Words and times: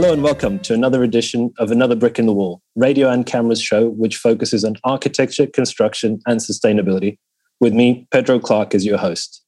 Hello 0.00 0.14
and 0.14 0.22
welcome 0.22 0.58
to 0.60 0.72
another 0.72 1.02
edition 1.02 1.52
of 1.58 1.70
Another 1.70 1.94
Brick 1.94 2.18
in 2.18 2.24
the 2.24 2.32
Wall, 2.32 2.62
radio 2.74 3.10
and 3.10 3.26
cameras 3.26 3.60
show 3.60 3.90
which 3.90 4.16
focuses 4.16 4.64
on 4.64 4.76
architecture, 4.82 5.46
construction, 5.46 6.20
and 6.26 6.40
sustainability. 6.40 7.18
With 7.60 7.74
me, 7.74 8.08
Pedro 8.10 8.38
Clark, 8.38 8.74
as 8.74 8.86
your 8.86 8.96
host. 8.96 9.44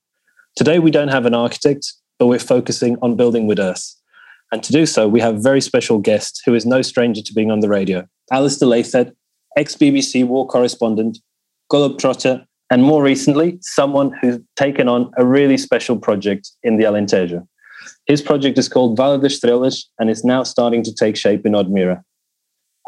Today, 0.55 0.79
we 0.79 0.91
don't 0.91 1.09
have 1.09 1.25
an 1.25 1.33
architect, 1.33 1.95
but 2.19 2.27
we're 2.27 2.39
focusing 2.39 2.99
on 3.01 3.17
building 3.17 3.47
with 3.47 3.59
earth. 3.59 3.95
And 4.53 4.63
to 4.63 4.73
do 4.73 4.85
so, 4.85 5.09
we 5.09 5.21
have 5.21 5.37
a 5.37 5.41
very 5.41 5.63
special 5.63 5.99
guest 5.99 6.43
who 6.45 6.53
is 6.55 6.67
no 6.67 6.83
stranger 6.83 7.23
to 7.23 7.33
being 7.33 7.51
on 7.51 7.61
the 7.61 7.71
radio 7.71 8.07
Alistair 8.31 8.69
Leithead, 8.69 9.13
ex 9.57 9.75
BBC 9.75 10.27
war 10.27 10.47
correspondent, 10.47 11.17
globetrotter, 11.73 12.45
and 12.71 12.83
more 12.83 13.03
recently, 13.03 13.57
someone 13.63 14.13
who's 14.21 14.39
taken 14.57 14.87
on 14.87 15.13
a 15.17 15.25
really 15.25 15.57
special 15.57 15.97
project 15.97 16.51
in 16.63 16.77
the 16.77 16.85
Alentejo. 16.85 17.49
His 18.07 18.23
project 18.23 18.59
is 18.59 18.69
called 18.69 18.97
das 18.97 19.21
Estrelas 19.21 19.85
and 19.99 20.11
is 20.11 20.25
now 20.25 20.43
starting 20.43 20.83
to 20.85 20.95
take 20.95 21.17
shape 21.17 21.47
in 21.47 21.53
Odemira. 21.53 22.03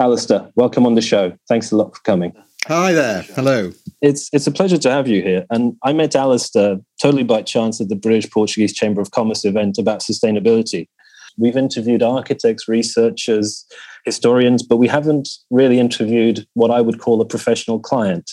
Alistair, 0.00 0.50
welcome 0.56 0.86
on 0.86 0.94
the 0.94 1.02
show. 1.02 1.32
Thanks 1.48 1.70
a 1.70 1.76
lot 1.76 1.94
for 1.94 2.02
coming. 2.02 2.32
Hi 2.66 2.92
there. 2.92 3.22
Hello. 3.34 3.72
It's 4.00 4.30
it's 4.32 4.46
a 4.46 4.50
pleasure 4.50 4.78
to 4.78 4.90
have 4.90 5.06
you 5.06 5.22
here. 5.22 5.44
And 5.50 5.76
I 5.84 5.92
met 5.92 6.16
Alistair 6.16 6.78
totally 7.00 7.22
by 7.22 7.42
chance 7.42 7.80
at 7.80 7.90
the 7.90 7.96
British 7.96 8.30
Portuguese 8.30 8.72
Chamber 8.72 9.00
of 9.02 9.10
Commerce 9.10 9.44
event 9.44 9.76
about 9.78 10.00
sustainability. 10.00 10.88
We've 11.36 11.56
interviewed 11.56 12.02
architects, 12.02 12.66
researchers, 12.66 13.66
historians, 14.04 14.62
but 14.62 14.78
we 14.78 14.88
haven't 14.88 15.28
really 15.50 15.78
interviewed 15.78 16.46
what 16.54 16.70
I 16.70 16.80
would 16.80 17.00
call 17.00 17.20
a 17.20 17.26
professional 17.26 17.78
client. 17.78 18.30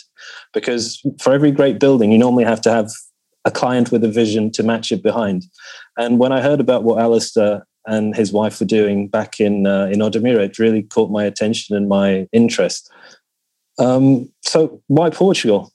Because 0.54 1.02
for 1.20 1.34
every 1.34 1.52
great 1.52 1.80
building, 1.80 2.12
you 2.12 2.18
normally 2.18 2.46
have 2.46 2.62
to 2.62 2.72
have 2.72 2.90
a 3.46 3.52
client 3.52 3.92
with 3.92 4.04
a 4.04 4.12
vision 4.12 4.52
to 4.52 4.64
match 4.64 4.92
it 4.92 5.02
behind. 5.02 5.46
And 5.98 6.20
when 6.20 6.32
I 6.32 6.42
heard 6.42 6.60
about 6.60 6.84
what 6.84 7.00
Alistair 7.00 7.66
and 7.88 8.16
his 8.16 8.32
wife 8.32 8.60
were 8.60 8.66
doing 8.66 9.08
back 9.08 9.40
in 9.40 9.66
uh, 9.66 9.86
in 9.92 10.00
Odemira, 10.00 10.40
it 10.40 10.60
really 10.60 10.84
caught 10.84 11.10
my 11.10 11.24
attention 11.24 11.76
and 11.76 11.90
my 11.90 12.28
interest. 12.32 12.92
Um, 13.80 14.32
so, 14.42 14.82
why 14.88 15.10
Portugal? 15.10 15.72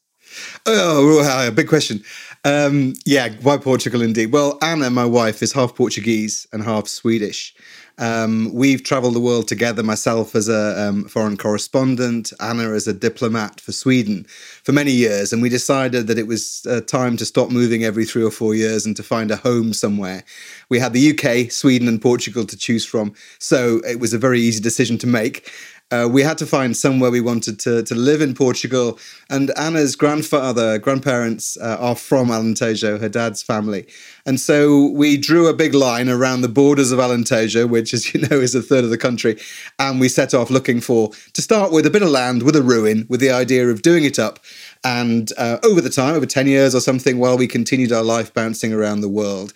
Oh, 0.66 1.46
a 1.48 1.50
big 1.50 1.68
question. 1.68 2.02
Um, 2.44 2.94
yeah, 3.04 3.30
why 3.42 3.56
Portugal 3.56 4.02
indeed? 4.02 4.32
Well, 4.32 4.58
Anna, 4.62 4.90
my 4.90 5.04
wife, 5.04 5.42
is 5.42 5.52
half 5.52 5.74
Portuguese 5.74 6.46
and 6.52 6.62
half 6.62 6.86
Swedish. 6.86 7.54
Um, 7.98 8.50
we've 8.52 8.82
traveled 8.82 9.14
the 9.14 9.20
world 9.20 9.48
together, 9.48 9.82
myself 9.82 10.34
as 10.34 10.48
a 10.48 10.88
um, 10.88 11.04
foreign 11.04 11.36
correspondent, 11.36 12.32
Anna 12.40 12.72
as 12.72 12.86
a 12.86 12.92
diplomat 12.92 13.60
for 13.60 13.72
Sweden 13.72 14.24
for 14.62 14.72
many 14.72 14.92
years. 14.92 15.32
And 15.32 15.40
we 15.40 15.48
decided 15.48 16.06
that 16.06 16.18
it 16.18 16.26
was 16.26 16.66
uh, 16.68 16.82
time 16.82 17.16
to 17.16 17.24
stop 17.24 17.50
moving 17.50 17.84
every 17.84 18.04
three 18.04 18.22
or 18.22 18.30
four 18.30 18.54
years 18.54 18.84
and 18.84 18.94
to 18.96 19.02
find 19.02 19.30
a 19.30 19.36
home 19.36 19.72
somewhere. 19.72 20.24
We 20.68 20.78
had 20.78 20.92
the 20.92 21.10
UK, 21.12 21.50
Sweden, 21.50 21.88
and 21.88 22.00
Portugal 22.00 22.44
to 22.44 22.56
choose 22.56 22.84
from. 22.84 23.14
So 23.38 23.80
it 23.88 23.98
was 23.98 24.12
a 24.12 24.18
very 24.18 24.40
easy 24.40 24.60
decision 24.60 24.98
to 24.98 25.06
make. 25.06 25.50
Uh, 25.92 26.08
we 26.10 26.22
had 26.22 26.36
to 26.36 26.46
find 26.46 26.76
somewhere 26.76 27.12
we 27.12 27.20
wanted 27.20 27.60
to, 27.60 27.80
to 27.84 27.94
live 27.94 28.20
in 28.20 28.34
Portugal. 28.34 28.98
And 29.30 29.56
Anna's 29.56 29.94
grandfather, 29.94 30.78
grandparents 30.78 31.56
uh, 31.58 31.76
are 31.78 31.94
from 31.94 32.28
Alentejo, 32.28 33.00
her 33.00 33.08
dad's 33.08 33.40
family. 33.40 33.86
And 34.26 34.40
so 34.40 34.90
we 34.90 35.16
drew 35.16 35.46
a 35.46 35.54
big 35.54 35.74
line 35.74 36.08
around 36.08 36.40
the 36.40 36.48
borders 36.48 36.90
of 36.90 36.98
Alentejo, 36.98 37.68
which, 37.68 37.94
as 37.94 38.12
you 38.12 38.20
know, 38.28 38.40
is 38.40 38.56
a 38.56 38.62
third 38.62 38.82
of 38.82 38.90
the 38.90 38.98
country. 38.98 39.38
And 39.78 40.00
we 40.00 40.08
set 40.08 40.34
off 40.34 40.50
looking 40.50 40.80
for, 40.80 41.12
to 41.34 41.40
start 41.40 41.70
with, 41.70 41.86
a 41.86 41.90
bit 41.90 42.02
of 42.02 42.08
land 42.08 42.42
with 42.42 42.56
a 42.56 42.62
ruin, 42.62 43.06
with 43.08 43.20
the 43.20 43.30
idea 43.30 43.68
of 43.68 43.82
doing 43.82 44.04
it 44.04 44.18
up. 44.18 44.40
And 44.86 45.32
uh, 45.36 45.58
over 45.64 45.80
the 45.80 45.90
time, 45.90 46.14
over 46.14 46.26
10 46.26 46.46
years 46.46 46.72
or 46.72 46.80
something, 46.80 47.18
while 47.18 47.36
we 47.36 47.48
continued 47.48 47.90
our 47.90 48.04
life 48.04 48.32
bouncing 48.32 48.72
around 48.72 49.00
the 49.00 49.08
world. 49.08 49.52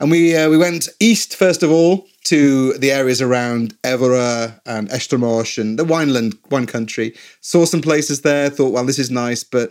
And 0.00 0.10
we, 0.10 0.36
uh, 0.36 0.50
we 0.50 0.58
went 0.58 0.88
east, 0.98 1.36
first 1.36 1.62
of 1.62 1.70
all, 1.70 2.08
to 2.24 2.72
the 2.72 2.90
areas 2.90 3.22
around 3.22 3.80
Évora 3.82 4.60
and 4.66 4.88
Estremoz 4.88 5.56
and 5.56 5.78
the 5.78 5.84
wineland, 5.84 6.36
wine 6.50 6.66
country. 6.66 7.14
Saw 7.40 7.64
some 7.64 7.80
places 7.80 8.22
there, 8.22 8.50
thought, 8.50 8.72
well, 8.72 8.84
this 8.84 8.98
is 8.98 9.08
nice, 9.08 9.44
but 9.44 9.70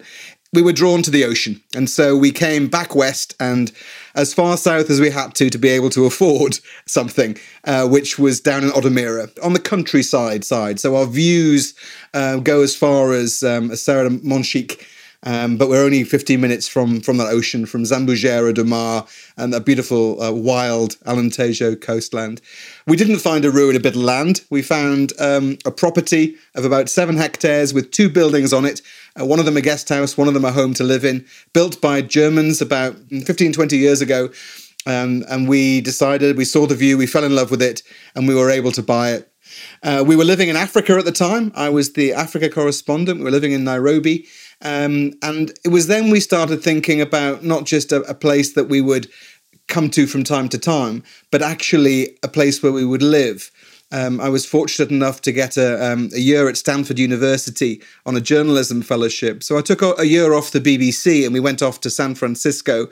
we 0.54 0.62
were 0.62 0.72
drawn 0.72 1.02
to 1.02 1.12
the 1.12 1.26
ocean. 1.26 1.62
And 1.76 1.90
so 1.90 2.16
we 2.16 2.32
came 2.32 2.70
back 2.70 2.96
west 2.96 3.36
and 3.38 3.70
as 4.16 4.34
far 4.34 4.56
south 4.56 4.90
as 4.90 5.02
we 5.02 5.10
had 5.10 5.36
to 5.36 5.50
to 5.50 5.58
be 5.58 5.70
able 5.70 5.90
to 5.90 6.06
afford 6.06 6.60
something, 6.88 7.38
uh, 7.66 7.86
which 7.86 8.18
was 8.18 8.40
down 8.40 8.64
in 8.64 8.70
Odemira 8.70 9.30
on 9.44 9.52
the 9.52 9.60
countryside 9.60 10.46
side. 10.46 10.80
So 10.80 10.96
our 10.96 11.06
views 11.06 11.74
uh, 12.14 12.38
go 12.38 12.62
as 12.62 12.78
far 12.78 13.12
as, 13.12 13.44
um, 13.44 13.76
Serra 13.76 14.10
Monchique 14.10 14.86
um, 15.24 15.58
but 15.58 15.70
we're 15.70 15.84
only 15.84 16.04
15 16.04 16.42
minutes 16.42 16.68
from 16.68 17.00
from 17.02 17.18
that 17.18 17.28
ocean, 17.28 17.66
from 17.66 17.84
Zambujeira 17.84 18.54
do 18.54 18.64
Mar 18.64 19.06
and 19.38 19.54
that 19.54 19.66
beautiful 19.66 20.22
uh, 20.22 20.32
wild 20.32 20.98
Alentejo 21.06 21.80
coastland. 21.80 22.42
We 22.88 22.98
didn't 22.98 23.20
find 23.20 23.46
a 23.46 23.52
ruin, 23.52 23.76
a 23.76 23.80
bit 23.80 23.96
of 23.96 24.02
land. 24.02 24.42
We 24.50 24.62
found 24.62 25.14
um, 25.20 25.58
a 25.66 25.72
property 25.72 26.36
of 26.56 26.66
about 26.66 26.90
seven 26.90 27.18
hectares 27.18 27.74
with 27.74 27.92
two 27.92 28.10
buildings 28.10 28.52
on 28.52 28.66
it. 28.66 28.82
Uh, 29.20 29.26
one 29.26 29.40
of 29.40 29.46
them 29.46 29.58
a 29.58 29.62
guest 29.62 29.90
house, 29.90 30.18
one 30.18 30.28
of 30.28 30.34
them 30.34 30.46
a 30.46 30.52
home 30.52 30.74
to 30.76 30.84
live 30.84 31.06
in, 31.06 31.26
built 31.54 31.80
by 31.82 32.02
Germans 32.02 32.62
about 32.62 32.96
15, 33.10 33.54
20 33.54 33.78
years 33.78 34.02
ago. 34.02 34.30
Um, 34.88 35.24
and 35.30 35.48
we 35.48 35.82
decided, 35.82 36.38
we 36.38 36.46
saw 36.46 36.66
the 36.66 36.76
view, 36.76 36.98
we 36.98 37.06
fell 37.06 37.24
in 37.24 37.36
love 37.36 37.52
with 37.52 37.62
it, 37.62 37.84
and 38.16 38.28
we 38.28 38.34
were 38.34 38.50
able 38.50 38.72
to 38.72 38.82
buy 38.82 39.12
it. 39.12 39.32
Uh, 39.84 40.04
we 40.06 40.16
were 40.16 40.24
living 40.24 40.50
in 40.50 40.56
Africa 40.56 40.94
at 40.94 41.06
the 41.06 41.12
time. 41.12 41.52
I 41.56 41.70
was 41.70 41.94
the 41.94 42.14
Africa 42.14 42.50
correspondent. 42.50 43.20
We 43.20 43.26
were 43.26 43.32
living 43.32 43.52
in 43.52 43.64
Nairobi. 43.64 44.28
Um, 44.62 45.14
and 45.22 45.52
it 45.64 45.70
was 45.70 45.88
then 45.88 46.10
we 46.10 46.20
started 46.20 46.62
thinking 46.62 47.02
about 47.02 47.44
not 47.44 47.66
just 47.66 47.92
a, 47.92 48.02
a 48.04 48.14
place 48.14 48.54
that 48.54 48.70
we 48.70 48.82
would 48.82 49.08
come 49.68 49.90
to 49.90 50.06
from 50.06 50.24
time 50.24 50.50
to 50.50 50.58
time, 50.58 51.04
but 51.32 51.42
actually 51.42 52.18
a 52.24 52.28
place 52.28 52.62
where 52.62 52.72
we 52.72 52.86
would 52.86 53.02
live. 53.02 53.52
Um, 53.94 54.22
I 54.22 54.30
was 54.30 54.46
fortunate 54.46 54.90
enough 54.90 55.22
to 55.22 55.34
get 55.34 55.58
a, 55.58 55.92
um, 55.92 56.10
a, 56.16 56.20
year 56.20 56.48
at 56.48 56.56
Stanford 56.56 56.98
University 56.98 57.82
on 58.06 58.16
a 58.16 58.22
journalism 58.22 58.82
fellowship. 58.82 59.44
So 59.44 59.58
I 59.58 59.62
took 59.62 59.82
a, 59.82 59.94
a 59.98 60.06
year 60.06 60.34
off 60.34 60.52
the 60.52 60.62
BBC 60.62 61.26
and 61.26 61.34
we 61.34 61.42
went 61.42 61.62
off 61.62 61.82
to 61.82 61.90
San 61.90 62.16
Francisco. 62.16 62.88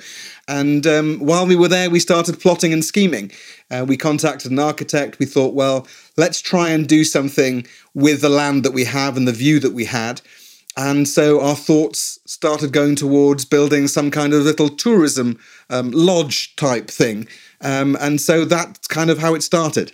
And 0.49 0.85
um, 0.85 1.19
while 1.19 1.47
we 1.47 1.55
were 1.55 1.69
there, 1.69 1.89
we 1.89 2.01
started 2.01 2.41
plotting 2.41 2.73
and 2.73 2.83
scheming. 2.83 3.31
Uh, 3.71 3.85
we 3.87 3.95
contacted 3.95 4.51
an 4.51 4.59
architect. 4.59 5.19
We 5.19 5.25
thought, 5.25 5.53
well, 5.53 5.87
let's 6.17 6.41
try 6.41 6.69
and 6.69 6.85
do 6.85 7.05
something 7.05 7.65
with 7.93 8.19
the 8.19 8.29
land 8.29 8.65
that 8.65 8.73
we 8.73 8.83
have 8.83 9.15
and 9.15 9.25
the 9.25 9.31
view 9.31 9.61
that 9.61 9.73
we 9.73 9.85
had. 9.85 10.21
And 10.77 11.07
so 11.07 11.41
our 11.41 11.55
thoughts 11.55 12.19
started 12.25 12.71
going 12.71 12.95
towards 12.95 13.43
building 13.45 13.87
some 13.87 14.11
kind 14.11 14.33
of 14.33 14.43
little 14.43 14.69
tourism 14.69 15.39
um, 15.69 15.91
lodge 15.91 16.55
type 16.55 16.89
thing. 16.89 17.27
Um, 17.61 17.97
and 17.99 18.21
so 18.21 18.45
that's 18.45 18.87
kind 18.87 19.09
of 19.09 19.19
how 19.19 19.35
it 19.35 19.43
started. 19.43 19.91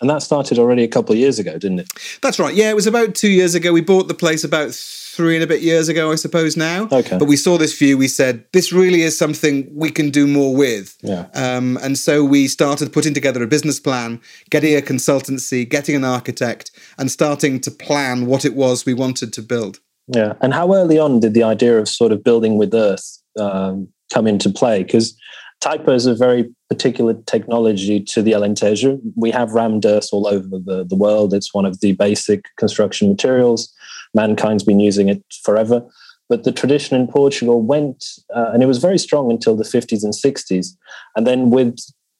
And 0.00 0.08
that 0.08 0.22
started 0.22 0.58
already 0.58 0.82
a 0.82 0.88
couple 0.88 1.12
of 1.12 1.18
years 1.18 1.38
ago, 1.38 1.58
didn't 1.58 1.80
it? 1.80 1.92
That's 2.22 2.38
right. 2.38 2.54
Yeah, 2.54 2.70
it 2.70 2.76
was 2.76 2.86
about 2.86 3.14
two 3.14 3.28
years 3.28 3.54
ago. 3.54 3.72
We 3.72 3.82
bought 3.82 4.08
the 4.08 4.14
place 4.14 4.44
about 4.44 4.72
three 4.72 5.34
and 5.34 5.44
a 5.44 5.46
bit 5.46 5.60
years 5.60 5.90
ago, 5.90 6.10
I 6.10 6.14
suppose 6.14 6.56
now. 6.56 6.88
Okay. 6.90 7.18
But 7.18 7.28
we 7.28 7.36
saw 7.36 7.58
this 7.58 7.76
view. 7.76 7.98
We 7.98 8.08
said 8.08 8.44
this 8.52 8.72
really 8.72 9.02
is 9.02 9.18
something 9.18 9.70
we 9.74 9.90
can 9.90 10.08
do 10.08 10.26
more 10.26 10.56
with. 10.56 10.96
Yeah. 11.02 11.26
Um, 11.34 11.78
and 11.82 11.98
so 11.98 12.24
we 12.24 12.48
started 12.48 12.92
putting 12.92 13.12
together 13.12 13.42
a 13.42 13.46
business 13.46 13.78
plan, 13.78 14.20
getting 14.48 14.74
a 14.74 14.80
consultancy, 14.80 15.68
getting 15.68 15.96
an 15.96 16.04
architect, 16.04 16.70
and 16.96 17.10
starting 17.10 17.60
to 17.60 17.70
plan 17.70 18.24
what 18.24 18.46
it 18.46 18.54
was 18.54 18.86
we 18.86 18.94
wanted 18.94 19.34
to 19.34 19.42
build. 19.42 19.80
Yeah. 20.14 20.34
And 20.40 20.52
how 20.52 20.74
early 20.74 20.98
on 20.98 21.20
did 21.20 21.34
the 21.34 21.42
idea 21.42 21.78
of 21.78 21.88
sort 21.88 22.12
of 22.12 22.24
building 22.24 22.58
with 22.58 22.74
earth 22.74 23.22
um, 23.38 23.88
come 24.12 24.26
into 24.26 24.50
play? 24.50 24.82
Because 24.82 25.16
Taipa 25.60 25.94
is 25.94 26.06
a 26.06 26.14
very 26.14 26.50
particular 26.68 27.14
technology 27.26 28.00
to 28.00 28.22
the 28.22 28.32
Alentejo. 28.32 28.98
We 29.14 29.30
have 29.30 29.52
rammed 29.52 29.84
earth 29.84 30.08
all 30.12 30.26
over 30.26 30.58
the, 30.58 30.84
the 30.84 30.96
world. 30.96 31.34
It's 31.34 31.54
one 31.54 31.66
of 31.66 31.80
the 31.80 31.92
basic 31.92 32.46
construction 32.56 33.08
materials. 33.08 33.72
Mankind's 34.14 34.64
been 34.64 34.80
using 34.80 35.08
it 35.08 35.22
forever. 35.44 35.86
But 36.28 36.44
the 36.44 36.52
tradition 36.52 36.98
in 36.98 37.08
Portugal 37.08 37.60
went, 37.60 38.04
uh, 38.34 38.50
and 38.52 38.62
it 38.62 38.66
was 38.66 38.78
very 38.78 38.98
strong 38.98 39.30
until 39.30 39.56
the 39.56 39.64
50s 39.64 40.02
and 40.02 40.14
60s. 40.14 40.68
And 41.16 41.26
then 41.26 41.50
with 41.50 41.76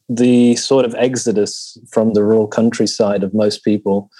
the 0.08 0.56
sort 0.56 0.84
of 0.84 0.94
exodus 0.96 1.78
from 1.90 2.12
the 2.12 2.24
rural 2.24 2.48
countryside 2.48 3.22
of 3.22 3.32
most 3.32 3.64
people, 3.64 4.10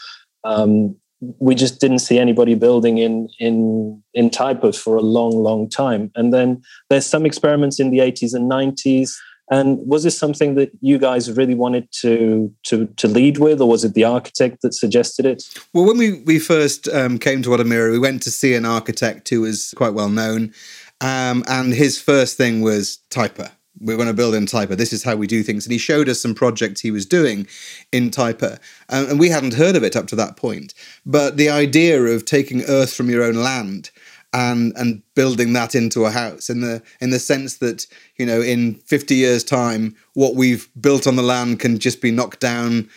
um, 0.45 0.97
we 1.21 1.55
just 1.55 1.81
didn't 1.81 1.99
see 1.99 2.19
anybody 2.19 2.55
building 2.55 2.99
in 2.99 3.29
in 3.39 4.03
in 4.15 4.31
Taipa 4.31 4.77
for 4.77 4.97
a 4.97 5.03
long, 5.03 5.33
long 5.33 5.69
time. 5.69 6.11
And 6.15 6.33
then 6.33 6.63
there's 6.89 7.07
some 7.07 7.27
experiments 7.27 7.79
in 7.79 7.91
the 7.91 7.99
80s 7.99 8.35
and 8.35 8.51
90s. 8.51 9.17
And 9.53 9.79
was 9.85 10.05
this 10.05 10.17
something 10.17 10.55
that 10.55 10.71
you 10.81 10.97
guys 10.97 11.33
really 11.33 11.57
wanted 11.57 11.91
to 12.01 12.53
to 12.65 12.87
to 12.97 13.09
lead 13.09 13.39
with, 13.39 13.61
or 13.61 13.69
was 13.69 13.85
it 13.85 13.95
the 13.95 14.05
architect 14.05 14.63
that 14.63 14.75
suggested 14.75 15.27
it? 15.27 15.43
Well, 15.75 15.85
when 15.85 15.99
we 15.99 16.23
we 16.23 16.39
first 16.39 16.89
um, 16.89 17.19
came 17.19 17.43
to 17.43 17.51
Odemira, 17.51 17.91
we 17.91 17.99
went 17.99 18.23
to 18.23 18.31
see 18.31 18.55
an 18.55 18.65
architect 18.65 19.29
who 19.29 19.41
was 19.41 19.75
quite 19.77 19.93
well 19.93 20.09
known, 20.09 20.55
um, 21.01 21.45
and 21.49 21.75
his 21.75 22.01
first 22.01 22.37
thing 22.37 22.63
was 22.63 23.01
Taipa 23.11 23.51
we're 23.79 23.97
going 23.97 24.09
to 24.09 24.15
build 24.15 24.35
in 24.35 24.47
Taipa. 24.47 24.77
This 24.77 24.93
is 24.93 25.05
how 25.05 25.17
we 25.17 25.27
do 25.27 25.43
things. 25.43 25.65
And 25.65 25.73
he 25.73 25.79
showed 25.79 26.09
us 26.09 26.21
some 26.21 26.35
projects 26.35 26.81
he 26.81 26.91
was 26.91 27.07
doing 27.07 27.47
in 27.93 28.11
Taipa. 28.11 28.59
Um, 28.89 29.09
and 29.11 29.21
we 29.21 29.29
hadn't 29.29 29.55
heard 29.55 29.77
of 29.77 29.85
it 29.85 29.97
up 29.97 30.07
to 30.09 30.17
that 30.17 30.37
point. 30.37 30.75
But 31.07 31.37
the 31.37 31.49
idea 31.49 32.03
of 32.03 32.25
taking 32.25 32.63
earth 32.63 32.93
from 32.93 33.09
your 33.09 33.23
own 33.23 33.37
land 33.37 33.91
and 34.33 34.73
and 34.77 35.03
building 35.15 35.53
that 35.55 35.75
into 35.75 36.05
a 36.05 36.11
house 36.11 36.49
in 36.49 36.61
the 36.61 36.83
in 37.01 37.11
the 37.11 37.19
sense 37.19 37.57
that 37.59 37.87
you 38.17 38.25
know 38.25 38.41
in 38.41 38.75
50 38.87 39.15
years 39.15 39.43
time 39.43 39.97
what 40.15 40.37
we've 40.37 40.69
built 40.81 41.07
on 41.07 41.17
the 41.17 41.23
land 41.23 41.59
can 41.59 41.79
just 41.79 42.01
be 42.01 42.13
knocked 42.13 42.39
down 42.39 42.89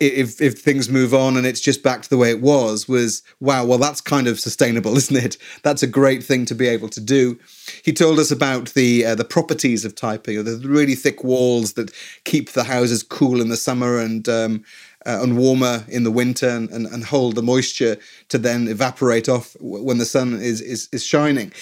if 0.00 0.40
if 0.40 0.58
things 0.58 0.88
move 0.88 1.14
on 1.14 1.36
and 1.36 1.46
it's 1.46 1.60
just 1.60 1.82
back 1.82 2.02
to 2.02 2.10
the 2.10 2.16
way 2.16 2.30
it 2.30 2.40
was 2.40 2.88
was 2.88 3.22
wow 3.40 3.64
well 3.64 3.78
that's 3.78 4.00
kind 4.00 4.26
of 4.26 4.38
sustainable 4.38 4.96
isn't 4.96 5.16
it? 5.16 5.36
That's 5.62 5.82
a 5.82 5.86
great 5.86 6.22
thing 6.22 6.44
to 6.46 6.54
be 6.54 6.68
able 6.68 6.88
to 6.90 7.00
do. 7.00 7.38
He 7.82 7.92
told 7.92 8.18
us 8.18 8.30
about 8.30 8.70
the 8.74 9.04
uh, 9.04 9.14
the 9.14 9.24
properties 9.24 9.84
of 9.84 9.94
Taipa 9.94 10.44
the 10.44 10.68
really 10.68 10.94
thick 10.94 11.24
walls 11.24 11.74
that 11.74 11.92
keep 12.24 12.50
the 12.50 12.64
houses 12.64 13.02
cool 13.02 13.40
in 13.40 13.48
the 13.48 13.56
summer 13.56 13.98
and 13.98 14.28
um, 14.28 14.64
uh, 15.06 15.20
and 15.22 15.36
warmer 15.36 15.84
in 15.88 16.04
the 16.04 16.10
winter 16.10 16.48
and, 16.48 16.70
and, 16.70 16.86
and, 16.86 17.04
hold 17.04 17.34
the 17.34 17.42
moisture 17.42 17.96
to 18.28 18.38
then 18.38 18.68
evaporate 18.68 19.28
off 19.28 19.56
when 19.60 19.98
the 19.98 20.04
sun 20.04 20.34
is, 20.34 20.60
is, 20.60 20.88
is 20.92 21.04
shining. 21.04 21.52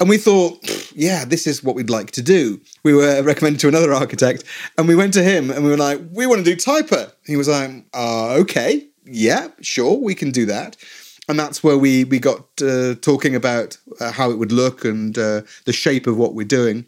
And 0.00 0.08
we 0.08 0.16
thought, 0.16 0.58
yeah, 0.94 1.24
this 1.24 1.46
is 1.46 1.62
what 1.62 1.76
we'd 1.76 1.90
like 1.90 2.10
to 2.12 2.22
do. 2.22 2.60
We 2.82 2.94
were 2.94 3.22
recommended 3.22 3.60
to 3.60 3.68
another 3.68 3.92
architect 3.92 4.44
and 4.78 4.88
we 4.88 4.94
went 4.94 5.12
to 5.14 5.22
him 5.22 5.50
and 5.50 5.64
we 5.64 5.70
were 5.70 5.76
like, 5.76 6.00
we 6.10 6.26
want 6.26 6.44
to 6.44 6.54
do 6.54 6.56
Taipa. 6.56 7.12
He 7.26 7.36
was 7.36 7.48
like, 7.48 7.84
uh, 7.92 8.34
okay, 8.40 8.86
yeah, 9.04 9.48
sure, 9.60 9.98
we 9.98 10.14
can 10.14 10.30
do 10.30 10.46
that 10.46 10.76
and 11.28 11.38
that's 11.38 11.62
where 11.62 11.76
we 11.76 12.04
we 12.04 12.18
got 12.18 12.44
uh, 12.62 12.94
talking 13.00 13.34
about 13.34 13.76
uh, 14.00 14.12
how 14.12 14.30
it 14.30 14.38
would 14.38 14.52
look 14.52 14.84
and 14.84 15.18
uh, 15.18 15.42
the 15.64 15.72
shape 15.72 16.06
of 16.06 16.16
what 16.16 16.34
we're 16.34 16.46
doing. 16.46 16.86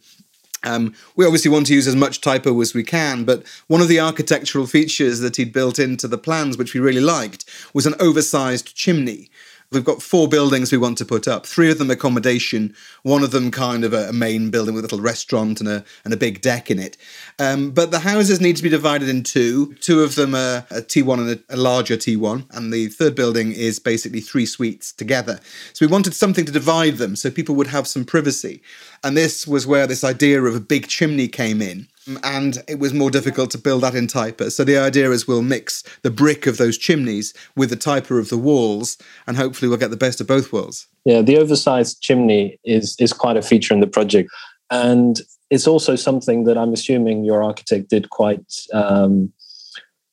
Um, 0.64 0.94
we 1.16 1.25
obviously 1.25 1.50
want 1.50 1.66
to 1.66 1.75
use 1.75 1.87
as 1.87 1.96
much 1.96 2.20
Taipa 2.20 2.60
as 2.60 2.75
we 2.75 2.82
can, 2.82 3.25
but 3.25 3.44
one 3.69 3.81
of 3.81 3.88
the 3.88 4.00
architectural 4.00 4.66
features 4.66 5.20
that 5.20 5.37
he'd 5.37 5.52
built 5.52 5.78
into 5.78 6.08
the 6.08 6.19
plans, 6.19 6.56
which 6.56 6.75
we 6.75 6.81
really 6.81 7.00
liked, 7.00 7.44
was 7.72 7.87
an 7.87 7.94
oversized 8.00 8.75
chimney. 8.75 9.31
We've 9.70 9.84
got 9.84 10.00
four 10.00 10.28
buildings 10.28 10.72
we 10.72 10.78
want 10.78 10.96
to 10.99 11.05
put 11.05 11.28
up. 11.28 11.44
Three 11.44 11.70
of 11.70 11.76
them 11.76 11.90
accommodation, 11.90 12.75
one 13.02 13.22
of 13.22 13.32
them 13.32 13.50
kind 13.50 13.84
of 13.84 13.93
a, 13.93 14.08
a 14.08 14.12
main 14.14 14.50
building 14.50 14.75
with 14.75 14.82
a 14.82 14.87
little 14.87 15.00
restaurant 15.00 15.60
and 15.60 15.69
a 15.69 15.84
and 16.06 16.14
a 16.14 16.16
big 16.16 16.40
deck 16.40 16.70
in 16.70 16.78
it. 16.78 16.96
Um, 17.38 17.72
but 17.72 17.90
the 17.90 17.99
houses 17.99 18.40
need 18.40 18.56
to 18.56 18.62
be 18.62 18.70
divided 18.70 19.11
in 19.11 19.22
two. 19.22 19.75
Two 19.75 20.02
of 20.02 20.14
them 20.14 20.34
are 20.34 20.64
a 20.70 20.81
T1 20.81 21.19
and 21.19 21.31
a, 21.31 21.54
a 21.54 21.58
larger 21.58 21.99
T1, 21.99 22.46
and 22.56 22.72
the 22.72 22.88
third 22.88 23.14
building 23.14 23.52
is 23.52 23.78
basically 23.78 24.20
three 24.20 24.46
suites 24.46 24.90
together. 24.90 25.38
So 25.75 25.84
we 25.84 25.93
wanted 25.93 26.14
something 26.14 26.46
to 26.46 26.52
divide 26.52 26.96
them 26.96 27.14
so 27.14 27.31
people 27.31 27.54
would 27.56 27.66
have 27.66 27.87
some 27.87 28.06
privacy. 28.06 28.62
And 29.04 29.16
this 29.16 29.46
was 29.46 29.66
where 29.66 29.86
this 29.86 30.04
idea 30.04 30.42
of 30.42 30.54
a 30.54 30.60
big 30.60 30.88
chimney 30.88 31.28
came 31.28 31.62
in 31.62 31.88
and 32.22 32.58
it 32.68 32.78
was 32.78 32.94
more 32.94 33.10
difficult 33.10 33.50
to 33.50 33.58
build 33.58 33.82
that 33.82 33.94
in 33.94 34.06
Taipa. 34.06 34.50
So 34.50 34.64
the 34.64 34.78
idea 34.78 35.10
is 35.10 35.28
we'll 35.28 35.42
mix 35.42 35.84
the 36.02 36.10
brick 36.10 36.46
of 36.46 36.56
those 36.56 36.78
chimneys 36.78 37.34
with 37.56 37.70
the 37.70 37.76
Taipa 37.76 38.18
of 38.18 38.30
the 38.30 38.38
walls, 38.38 38.96
and 39.26 39.36
hopefully 39.36 39.68
we'll 39.68 39.78
get 39.78 39.90
the 39.90 39.96
best 39.96 40.20
of 40.20 40.26
both 40.26 40.52
worlds. 40.52 40.86
Yeah, 41.04 41.22
the 41.22 41.36
oversized 41.36 42.00
chimney 42.00 42.58
is 42.64 42.96
is 42.98 43.12
quite 43.12 43.36
a 43.36 43.42
feature 43.42 43.74
in 43.74 43.80
the 43.80 43.86
project, 43.86 44.30
and 44.70 45.20
it's 45.50 45.66
also 45.66 45.96
something 45.96 46.44
that 46.44 46.58
I'm 46.58 46.72
assuming 46.72 47.24
your 47.24 47.42
architect 47.42 47.90
did 47.90 48.10
quite 48.10 48.44
um, 48.72 49.32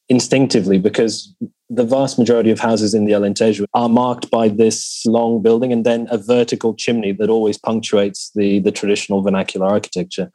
instinctively 0.09 0.77
because 0.77 1.33
the 1.69 1.83
vast 1.83 2.19
majority 2.19 2.51
of 2.51 2.59
houses 2.59 2.93
in 2.93 3.05
the 3.05 3.13
Alentejo 3.13 3.65
are 3.73 3.89
marked 3.89 4.29
by 4.29 4.47
this 4.47 5.03
long 5.05 5.41
building 5.41 5.73
and 5.73 5.85
then 5.85 6.07
a 6.11 6.17
vertical 6.17 6.75
chimney 6.75 7.11
that 7.13 7.29
always 7.29 7.57
punctuates 7.57 8.31
the, 8.35 8.59
the 8.59 8.71
traditional 8.71 9.21
vernacular 9.21 9.67
architecture. 9.67 10.31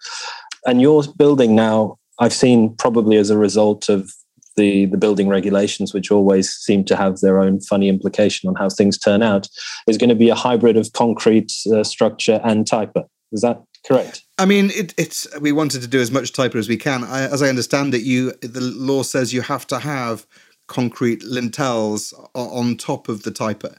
And 0.67 0.81
your 0.81 1.05
building 1.17 1.55
now, 1.55 1.99
I've 2.19 2.33
seen 2.33 2.75
probably 2.77 3.17
as 3.17 3.31
a 3.31 3.39
result 3.39 3.89
of 3.89 4.13
the, 4.57 4.87
the 4.87 4.97
building 4.97 5.29
regulations, 5.29 5.95
which 5.95 6.11
always 6.11 6.53
seem 6.53 6.85
to 6.85 6.97
have 6.97 7.21
their 7.21 7.41
own 7.41 7.61
funny 7.61 7.89
implication 7.89 8.49
on 8.49 8.57
how 8.57 8.69
things 8.69 8.99
turn 8.99 9.23
out, 9.23 9.49
is 9.87 9.97
going 9.97 10.11
to 10.11 10.17
be 10.17 10.29
a 10.29 10.35
hybrid 10.35 10.77
of 10.77 10.93
concrete 10.93 11.53
uh, 11.73 11.85
structure 11.85 12.41
and 12.45 12.67
Taipa. 12.67 13.07
Is 13.33 13.43
that 13.43 13.63
correct? 13.87 14.25
I 14.39 14.45
mean, 14.45 14.71
it, 14.71 14.93
it's 14.99 15.27
we 15.41 15.53
wanted 15.53 15.83
to 15.83 15.89
do 15.89 16.01
as 16.01 16.11
much 16.11 16.33
Taipa 16.33 16.57
as 16.57 16.69
we 16.69 16.77
can. 16.77 17.05
I, 17.05 17.23
as 17.23 17.43
I 17.43 17.49
understand 17.49 17.95
it, 17.95 18.03
you 18.03 18.33
the 18.43 18.61
law 18.61 19.03
says 19.03 19.33
you 19.33 19.43
have 19.43 19.67
to 19.69 19.79
have 19.79 20.27
concrete 20.71 21.23
lintels 21.25 22.15
on 22.35 22.77
top 22.77 23.09
of 23.09 23.25
the 23.25 23.33
Taipa. 23.33 23.77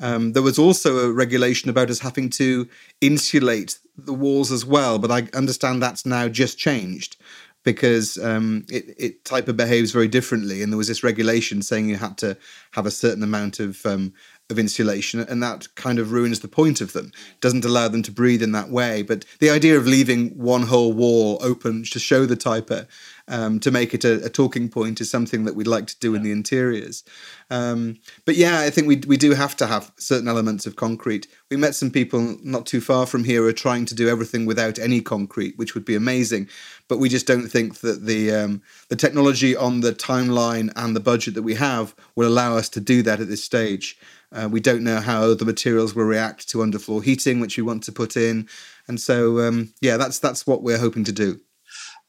Um, 0.00 0.32
there 0.32 0.42
was 0.42 0.58
also 0.58 0.98
a 0.98 1.12
regulation 1.12 1.70
about 1.70 1.90
us 1.90 2.00
having 2.00 2.30
to 2.30 2.68
insulate 3.00 3.78
the 3.96 4.14
walls 4.14 4.50
as 4.50 4.64
well, 4.64 4.98
but 4.98 5.10
I 5.12 5.28
understand 5.36 5.80
that's 5.80 6.06
now 6.06 6.28
just 6.28 6.58
changed 6.58 7.16
because 7.64 8.18
um, 8.18 8.64
it, 8.68 8.94
it 8.98 9.24
Taipa 9.24 9.56
behaves 9.56 9.92
very 9.92 10.08
differently, 10.08 10.62
and 10.62 10.72
there 10.72 10.78
was 10.78 10.88
this 10.88 11.04
regulation 11.04 11.62
saying 11.62 11.88
you 11.88 11.96
had 11.96 12.18
to 12.18 12.36
have 12.72 12.86
a 12.86 12.90
certain 12.90 13.22
amount 13.22 13.60
of 13.60 13.84
um, 13.86 14.12
of 14.52 14.58
insulation, 14.58 15.18
and 15.20 15.42
that 15.42 15.66
kind 15.74 15.98
of 15.98 16.12
ruins 16.12 16.40
the 16.40 16.48
point 16.48 16.80
of 16.80 16.92
them. 16.92 17.10
Doesn't 17.40 17.64
allow 17.64 17.88
them 17.88 18.02
to 18.04 18.12
breathe 18.12 18.42
in 18.42 18.52
that 18.52 18.70
way. 18.70 19.02
But 19.02 19.24
the 19.40 19.50
idea 19.50 19.76
of 19.76 19.86
leaving 19.86 20.30
one 20.38 20.62
whole 20.62 20.92
wall 20.92 21.38
open 21.40 21.82
to 21.90 21.98
show 21.98 22.26
the 22.26 22.36
Taipa, 22.36 22.86
um, 23.28 23.60
to 23.60 23.70
make 23.70 23.94
it 23.94 24.04
a, 24.04 24.24
a, 24.24 24.28
talking 24.28 24.68
point, 24.68 25.00
is 25.00 25.10
something 25.10 25.44
that 25.44 25.54
we'd 25.54 25.66
like 25.66 25.86
to 25.86 25.98
do 25.98 26.14
in 26.14 26.22
the 26.22 26.32
interiors. 26.32 27.04
Um, 27.50 27.98
but 28.24 28.36
yeah, 28.36 28.60
I 28.60 28.70
think 28.70 28.86
we 28.86 28.96
we 29.06 29.16
do 29.16 29.32
have 29.32 29.56
to 29.56 29.66
have 29.66 29.92
certain 29.96 30.28
elements 30.28 30.66
of 30.66 30.76
concrete. 30.76 31.26
We 31.50 31.56
met 31.56 31.74
some 31.74 31.90
people 31.90 32.36
not 32.42 32.66
too 32.66 32.80
far 32.80 33.06
from 33.06 33.24
here 33.24 33.42
who 33.42 33.48
are 33.48 33.52
trying 33.52 33.86
to 33.86 33.94
do 33.94 34.08
everything 34.08 34.46
without 34.46 34.78
any 34.78 35.00
concrete, 35.00 35.56
which 35.56 35.74
would 35.74 35.84
be 35.84 35.94
amazing. 35.94 36.48
But 36.88 36.98
we 36.98 37.08
just 37.08 37.26
don't 37.26 37.48
think 37.48 37.80
that 37.80 38.06
the 38.06 38.32
um, 38.32 38.62
the 38.88 38.96
technology 38.96 39.56
on 39.56 39.80
the 39.80 39.92
timeline 39.92 40.72
and 40.76 40.94
the 40.94 41.00
budget 41.00 41.34
that 41.34 41.42
we 41.42 41.54
have 41.54 41.94
will 42.16 42.28
allow 42.28 42.56
us 42.56 42.68
to 42.70 42.80
do 42.80 43.02
that 43.02 43.20
at 43.20 43.28
this 43.28 43.44
stage. 43.44 43.98
Uh, 44.32 44.48
we 44.50 44.60
don't 44.60 44.82
know 44.82 45.00
how 45.00 45.34
the 45.34 45.44
materials 45.44 45.94
will 45.94 46.04
react 46.04 46.48
to 46.48 46.58
underfloor 46.58 47.02
heating, 47.04 47.40
which 47.40 47.56
we 47.56 47.62
want 47.62 47.82
to 47.84 47.92
put 47.92 48.16
in, 48.16 48.48
and 48.88 49.00
so 49.00 49.40
um, 49.40 49.72
yeah, 49.80 49.96
that's 49.96 50.18
that's 50.18 50.46
what 50.46 50.62
we're 50.62 50.78
hoping 50.78 51.04
to 51.04 51.12
do. 51.12 51.40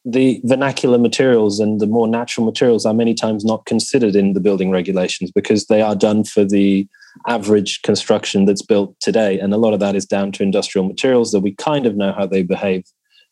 The 0.05 0.41
vernacular 0.43 0.97
materials 0.97 1.59
and 1.59 1.79
the 1.79 1.87
more 1.87 2.07
natural 2.07 2.45
materials 2.45 2.85
are 2.85 2.93
many 2.93 3.13
times 3.13 3.45
not 3.45 3.65
considered 3.65 4.15
in 4.15 4.33
the 4.33 4.41
building 4.41 4.69
regulations 4.69 5.31
because 5.31 5.67
they 5.67 5.81
are 5.81 5.95
done 5.95 6.25
for 6.25 6.43
the 6.43 6.87
average 7.27 7.81
construction 7.83 8.45
that's 8.45 8.61
built 8.61 8.95
today, 8.99 9.39
and 9.39 9.53
a 9.53 9.57
lot 9.57 9.73
of 9.73 9.79
that 9.79 9.95
is 9.95 10.05
down 10.05 10.31
to 10.33 10.43
industrial 10.43 10.87
materials 10.87 11.31
that 11.31 11.41
we 11.41 11.53
kind 11.55 11.85
of 11.85 11.95
know 11.95 12.13
how 12.13 12.25
they 12.25 12.43
behave, 12.43 12.83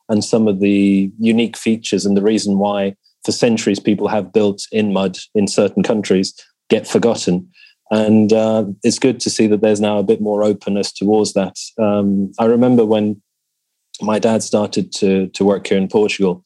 and 0.09 0.23
some 0.23 0.47
of 0.47 0.59
the 0.59 1.11
unique 1.19 1.57
features 1.57 2.05
and 2.05 2.17
the 2.17 2.21
reason 2.21 2.57
why 2.57 2.95
for 3.23 3.31
centuries 3.31 3.79
people 3.79 4.07
have 4.07 4.33
built 4.33 4.63
in 4.71 4.91
mud 4.91 5.17
in 5.35 5.47
certain 5.47 5.83
countries 5.83 6.33
get 6.69 6.87
forgotten 6.87 7.47
and 7.91 8.31
uh, 8.31 8.65
it's 8.83 8.99
good 8.99 9.19
to 9.19 9.29
see 9.29 9.47
that 9.47 9.61
there's 9.61 9.81
now 9.81 9.99
a 9.99 10.03
bit 10.03 10.21
more 10.21 10.43
openness 10.43 10.91
towards 10.93 11.33
that. 11.33 11.57
Um, 11.77 12.31
I 12.39 12.45
remember 12.45 12.85
when 12.85 13.21
my 14.01 14.17
dad 14.17 14.41
started 14.41 14.91
to 14.93 15.27
to 15.27 15.45
work 15.45 15.67
here 15.67 15.77
in 15.77 15.87
Portugal 15.87 16.43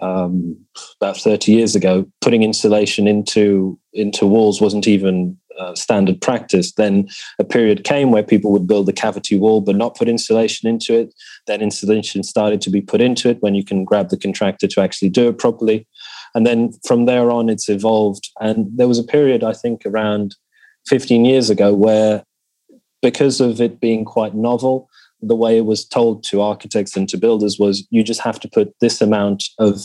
um, 0.00 0.56
about 1.00 1.16
30 1.16 1.52
years 1.52 1.74
ago, 1.74 2.06
putting 2.20 2.42
insulation 2.42 3.06
into 3.06 3.78
into 3.92 4.26
walls 4.26 4.60
wasn't 4.60 4.88
even 4.88 5.36
uh, 5.58 5.74
standard 5.74 6.20
practice. 6.20 6.72
Then 6.72 7.08
a 7.38 7.44
period 7.44 7.84
came 7.84 8.10
where 8.10 8.22
people 8.22 8.50
would 8.52 8.66
build 8.66 8.88
a 8.88 8.92
cavity 8.92 9.38
wall 9.38 9.60
but 9.60 9.76
not 9.76 9.96
put 9.96 10.08
insulation 10.08 10.68
into 10.68 10.98
it. 10.98 11.14
Then 11.46 11.60
insulation 11.60 12.22
started 12.22 12.60
to 12.62 12.70
be 12.70 12.80
put 12.80 13.02
into 13.02 13.28
it 13.28 13.40
when 13.40 13.54
you 13.54 13.64
can 13.64 13.84
grab 13.84 14.08
the 14.08 14.18
contractor 14.18 14.66
to 14.66 14.80
actually 14.80 15.10
do 15.10 15.28
it 15.28 15.38
properly. 15.38 15.86
And 16.34 16.46
then 16.46 16.72
from 16.86 17.06
there 17.06 17.30
on, 17.30 17.48
it's 17.48 17.68
evolved. 17.68 18.30
And 18.40 18.66
there 18.76 18.88
was 18.88 18.98
a 18.98 19.04
period, 19.04 19.42
I 19.42 19.54
think, 19.54 19.86
around 19.86 20.34
15 20.86 21.24
years 21.24 21.50
ago 21.50 21.74
where 21.74 22.24
because 23.02 23.40
of 23.40 23.60
it 23.60 23.80
being 23.80 24.04
quite 24.04 24.34
novel 24.34 24.88
the 25.22 25.36
way 25.36 25.56
it 25.56 25.64
was 25.64 25.84
told 25.84 26.22
to 26.24 26.40
architects 26.40 26.96
and 26.96 27.08
to 27.08 27.16
builders 27.16 27.58
was 27.58 27.86
you 27.90 28.02
just 28.02 28.20
have 28.20 28.38
to 28.40 28.48
put 28.48 28.74
this 28.80 29.00
amount 29.00 29.44
of 29.58 29.80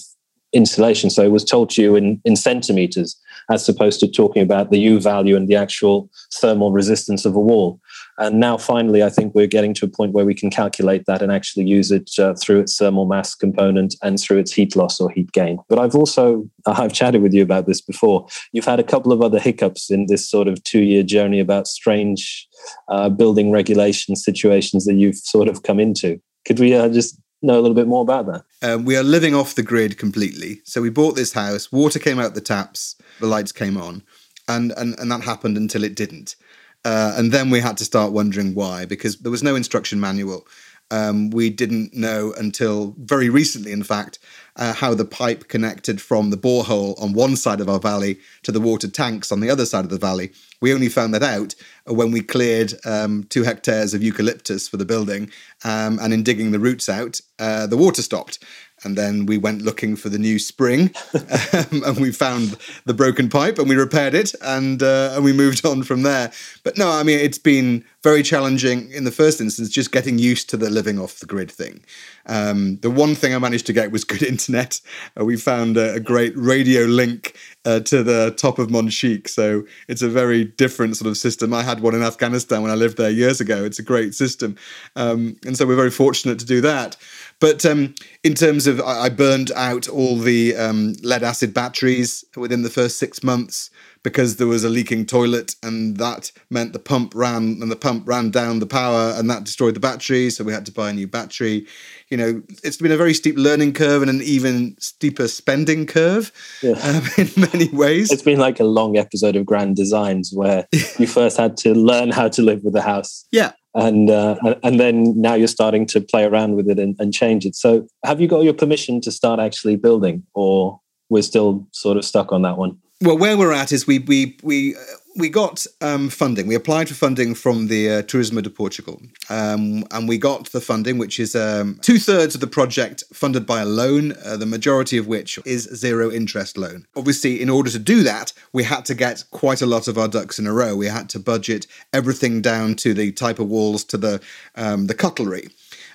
insulation. 0.53 1.09
So 1.09 1.23
it 1.23 1.31
was 1.31 1.45
told 1.45 1.69
to 1.71 1.81
you 1.81 1.95
in, 1.95 2.21
in 2.25 2.35
centimeters 2.35 3.19
as 3.49 3.67
opposed 3.67 3.99
to 4.01 4.11
talking 4.11 4.41
about 4.41 4.69
the 4.69 4.79
u 4.79 4.99
value 4.99 5.35
and 5.35 5.47
the 5.47 5.55
actual 5.55 6.09
thermal 6.33 6.71
resistance 6.71 7.25
of 7.25 7.35
a 7.35 7.39
wall 7.39 7.79
and 8.21 8.39
now, 8.39 8.55
finally, 8.55 9.01
I 9.01 9.09
think 9.09 9.33
we're 9.33 9.47
getting 9.47 9.73
to 9.73 9.85
a 9.85 9.87
point 9.87 10.11
where 10.11 10.25
we 10.25 10.35
can 10.35 10.51
calculate 10.51 11.05
that 11.07 11.23
and 11.23 11.31
actually 11.31 11.65
use 11.65 11.89
it 11.89 12.11
uh, 12.19 12.35
through 12.35 12.59
its 12.59 12.77
thermal 12.77 13.07
mass 13.07 13.33
component 13.33 13.95
and 14.03 14.19
through 14.19 14.37
its 14.37 14.53
heat 14.53 14.75
loss 14.75 15.01
or 15.01 15.09
heat 15.09 15.31
gain. 15.31 15.57
But 15.67 15.79
I've 15.79 15.95
also, 15.95 16.47
I've 16.67 16.93
chatted 16.93 17.23
with 17.23 17.33
you 17.33 17.41
about 17.41 17.65
this 17.65 17.81
before. 17.81 18.27
You've 18.51 18.65
had 18.65 18.79
a 18.79 18.83
couple 18.83 19.11
of 19.11 19.23
other 19.23 19.39
hiccups 19.39 19.89
in 19.89 20.05
this 20.05 20.29
sort 20.29 20.47
of 20.47 20.63
two 20.63 20.81
year 20.81 21.01
journey 21.01 21.39
about 21.39 21.65
strange 21.65 22.47
uh, 22.89 23.09
building 23.09 23.49
regulation 23.49 24.15
situations 24.15 24.85
that 24.85 24.93
you've 24.93 25.17
sort 25.17 25.47
of 25.47 25.63
come 25.63 25.79
into. 25.79 26.21
Could 26.45 26.59
we 26.59 26.75
uh, 26.75 26.89
just 26.89 27.19
know 27.41 27.55
a 27.55 27.61
little 27.61 27.73
bit 27.73 27.87
more 27.87 28.03
about 28.03 28.27
that? 28.27 28.43
Um, 28.61 28.85
we 28.85 28.95
are 28.97 29.03
living 29.03 29.33
off 29.33 29.55
the 29.55 29.63
grid 29.63 29.97
completely. 29.97 30.61
So 30.63 30.79
we 30.79 30.91
bought 30.91 31.15
this 31.15 31.33
house, 31.33 31.71
water 31.71 31.97
came 31.97 32.19
out 32.19 32.35
the 32.35 32.41
taps, 32.41 32.95
the 33.19 33.25
lights 33.25 33.51
came 33.51 33.77
on, 33.77 34.03
and, 34.47 34.73
and, 34.77 34.93
and 34.99 35.11
that 35.11 35.23
happened 35.23 35.57
until 35.57 35.83
it 35.83 35.95
didn't. 35.95 36.35
Uh, 36.83 37.13
and 37.15 37.31
then 37.31 37.49
we 37.49 37.59
had 37.59 37.77
to 37.77 37.85
start 37.85 38.11
wondering 38.11 38.55
why, 38.55 38.85
because 38.85 39.17
there 39.17 39.31
was 39.31 39.43
no 39.43 39.55
instruction 39.55 39.99
manual. 39.99 40.47
Um, 40.89 41.29
we 41.29 41.49
didn't 41.49 41.93
know 41.93 42.33
until 42.37 42.95
very 42.97 43.29
recently, 43.29 43.71
in 43.71 43.83
fact, 43.83 44.19
uh, 44.57 44.73
how 44.73 44.93
the 44.93 45.05
pipe 45.05 45.47
connected 45.47 46.01
from 46.01 46.29
the 46.29 46.37
borehole 46.37 47.01
on 47.01 47.13
one 47.13 47.37
side 47.37 47.61
of 47.61 47.69
our 47.69 47.79
valley 47.79 48.19
to 48.43 48.51
the 48.51 48.59
water 48.59 48.89
tanks 48.89 49.31
on 49.31 49.39
the 49.39 49.49
other 49.49 49.65
side 49.65 49.85
of 49.85 49.89
the 49.89 49.97
valley. 49.97 50.33
We 50.59 50.73
only 50.73 50.89
found 50.89 51.13
that 51.13 51.23
out 51.23 51.55
when 51.85 52.11
we 52.11 52.21
cleared 52.21 52.73
um, 52.85 53.23
two 53.29 53.43
hectares 53.43 53.93
of 53.93 54.03
eucalyptus 54.03 54.67
for 54.67 54.75
the 54.75 54.85
building, 54.85 55.31
um, 55.63 55.97
and 55.99 56.13
in 56.13 56.23
digging 56.23 56.51
the 56.51 56.59
roots 56.59 56.89
out, 56.89 57.21
uh, 57.39 57.67
the 57.67 57.77
water 57.77 58.01
stopped. 58.01 58.39
And 58.83 58.97
then 58.97 59.25
we 59.25 59.37
went 59.37 59.61
looking 59.61 59.95
for 59.95 60.09
the 60.09 60.17
new 60.17 60.39
spring, 60.39 60.91
um, 61.53 61.83
and 61.85 61.99
we 61.99 62.11
found 62.11 62.57
the 62.85 62.93
broken 62.93 63.29
pipe, 63.29 63.59
and 63.59 63.69
we 63.69 63.75
repaired 63.75 64.13
it, 64.13 64.33
and 64.41 64.81
uh, 64.81 65.13
and 65.15 65.23
we 65.23 65.33
moved 65.33 65.65
on 65.65 65.83
from 65.83 66.03
there. 66.03 66.31
But 66.63 66.77
no, 66.77 66.89
I 66.89 67.03
mean 67.03 67.19
it's 67.19 67.37
been 67.37 67.85
very 68.03 68.23
challenging 68.23 68.91
in 68.91 69.03
the 69.03 69.11
first 69.11 69.39
instance, 69.39 69.69
just 69.69 69.91
getting 69.91 70.17
used 70.17 70.49
to 70.49 70.57
the 70.57 70.69
living 70.69 70.97
off 70.97 71.19
the 71.19 71.25
grid 71.25 71.51
thing. 71.51 71.83
Um, 72.25 72.77
the 72.77 72.89
one 72.89 73.13
thing 73.13 73.35
I 73.35 73.37
managed 73.37 73.67
to 73.67 73.73
get 73.73 73.91
was 73.91 74.03
good 74.03 74.23
internet. 74.33 74.81
Uh, 75.19 75.25
we 75.25 75.37
found 75.37 75.77
a, 75.77 75.93
a, 75.95 75.99
great 75.99 76.33
radio 76.35 76.81
link 76.83 77.35
uh, 77.65 77.79
to 77.81 78.03
the 78.03 78.33
top 78.37 78.57
of 78.57 78.69
Monchique, 78.69 79.29
so 79.29 79.63
it's 79.87 80.01
a 80.01 80.09
very 80.09 80.45
different 80.45 80.97
sort 80.97 81.09
of 81.09 81.17
system. 81.17 81.53
I 81.53 81.63
had 81.63 81.81
one 81.81 81.93
in 81.93 82.01
Afghanistan 82.01 82.63
when 82.63 82.71
I 82.71 82.75
lived 82.75 82.97
there 82.97 83.09
years 83.09 83.39
ago. 83.39 83.63
It's 83.63 83.79
a 83.79 83.83
great 83.83 84.15
system, 84.15 84.55
um, 84.95 85.35
and 85.45 85.55
so 85.55 85.67
we're 85.67 85.75
very 85.75 85.91
fortunate 85.91 86.39
to 86.39 86.45
do 86.45 86.61
that. 86.61 86.97
But 87.39 87.65
um, 87.65 87.95
in 88.23 88.35
terms 88.35 88.67
of, 88.67 88.79
I 88.81 89.09
burned 89.09 89.51
out 89.55 89.87
all 89.89 90.17
the 90.17 90.55
um, 90.55 90.93
lead 91.01 91.23
acid 91.23 91.55
batteries 91.55 92.23
within 92.35 92.61
the 92.61 92.69
first 92.69 92.99
six 92.99 93.23
months 93.23 93.71
because 94.03 94.37
there 94.37 94.47
was 94.47 94.63
a 94.63 94.69
leaking 94.69 95.05
toilet, 95.05 95.55
and 95.61 95.97
that 95.97 96.31
meant 96.49 96.73
the 96.73 96.79
pump 96.79 97.13
ran, 97.15 97.59
and 97.61 97.71
the 97.71 97.75
pump 97.75 98.07
ran 98.07 98.31
down 98.31 98.59
the 98.59 98.65
power, 98.65 99.13
and 99.15 99.29
that 99.29 99.43
destroyed 99.43 99.75
the 99.75 99.79
battery. 99.79 100.29
So 100.29 100.43
we 100.43 100.53
had 100.53 100.65
to 100.65 100.71
buy 100.71 100.89
a 100.89 100.93
new 100.93 101.07
battery. 101.07 101.65
You 102.09 102.17
know, 102.17 102.41
it's 102.63 102.77
been 102.77 102.91
a 102.91 102.97
very 102.97 103.13
steep 103.13 103.37
learning 103.37 103.73
curve 103.73 104.01
and 104.01 104.09
an 104.09 104.21
even 104.21 104.75
steeper 104.79 105.27
spending 105.27 105.85
curve 105.85 106.31
yeah. 106.61 106.71
um, 106.83 107.03
in 107.17 107.29
many 107.37 107.69
ways. 107.69 108.11
It's 108.11 108.23
been 108.23 108.39
like 108.39 108.59
a 108.59 108.65
long 108.65 108.97
episode 108.97 109.35
of 109.35 109.45
Grand 109.45 109.75
Designs 109.75 110.31
where 110.33 110.67
you 110.97 111.07
first 111.07 111.37
had 111.37 111.57
to 111.57 111.73
learn 111.73 112.11
how 112.11 112.27
to 112.29 112.41
live 112.41 112.63
with 112.63 112.73
the 112.73 112.81
house. 112.81 113.25
Yeah 113.31 113.53
and 113.73 114.09
uh, 114.09 114.35
and 114.63 114.79
then 114.79 115.13
now 115.19 115.33
you're 115.33 115.47
starting 115.47 115.85
to 115.87 116.01
play 116.01 116.25
around 116.25 116.55
with 116.55 116.69
it 116.69 116.77
and, 116.77 116.95
and, 116.99 117.13
change 117.13 117.45
it. 117.45 117.55
So, 117.55 117.87
have 118.03 118.19
you 118.19 118.27
got 118.27 118.43
your 118.43 118.53
permission 118.53 118.99
to 119.01 119.11
start 119.11 119.39
actually 119.39 119.77
building, 119.77 120.23
or 120.33 120.80
we're 121.11 121.21
still 121.21 121.67
sort 121.71 121.97
of 121.97 122.05
stuck 122.05 122.31
on 122.31 122.41
that 122.41 122.57
one? 122.57 122.79
Well, 123.01 123.17
where 123.17 123.37
we're 123.37 123.51
at 123.51 123.71
is 123.71 123.85
we 123.85 123.99
we 123.99 124.37
we 124.43 124.75
we 125.17 125.27
got 125.27 125.65
um, 125.81 126.09
funding. 126.09 126.47
We 126.47 126.55
applied 126.55 126.87
for 126.87 126.93
funding 126.93 127.35
from 127.35 127.67
the 127.67 127.89
uh, 127.89 128.01
Turismo 128.03 128.41
de 128.41 128.49
Portugal, 128.49 129.01
um, 129.29 129.83
and 129.91 130.07
we 130.07 130.17
got 130.17 130.51
the 130.51 130.61
funding, 130.61 130.97
which 130.97 131.19
is 131.19 131.35
um, 131.35 131.79
two 131.81 131.97
thirds 131.97 132.33
of 132.35 132.41
the 132.41 132.47
project 132.47 133.03
funded 133.11 133.45
by 133.45 133.61
a 133.61 133.65
loan, 133.65 134.13
uh, 134.23 134.37
the 134.37 134.45
majority 134.45 134.97
of 134.97 135.07
which 135.07 135.37
is 135.45 135.63
zero 135.75 136.11
interest 136.11 136.57
loan. 136.57 136.85
Obviously, 136.95 137.41
in 137.41 137.49
order 137.49 137.69
to 137.71 137.79
do 137.79 138.03
that, 138.03 138.33
we 138.53 138.63
had 138.63 138.85
to 138.85 138.95
get 138.95 139.23
quite 139.31 139.61
a 139.61 139.65
lot 139.65 139.87
of 139.87 139.97
our 139.97 140.07
ducks 140.07 140.39
in 140.39 140.47
a 140.47 140.53
row. 140.53 140.75
We 140.75 140.87
had 140.87 141.09
to 141.09 141.19
budget 141.19 141.67
everything 141.91 142.41
down 142.41 142.75
to 142.75 142.93
the 142.93 143.11
type 143.11 143.39
of 143.39 143.49
walls 143.49 143.83
to 143.85 143.97
the 143.97 144.21
um, 144.55 144.87
the 144.87 144.93
cutlery. 144.93 145.49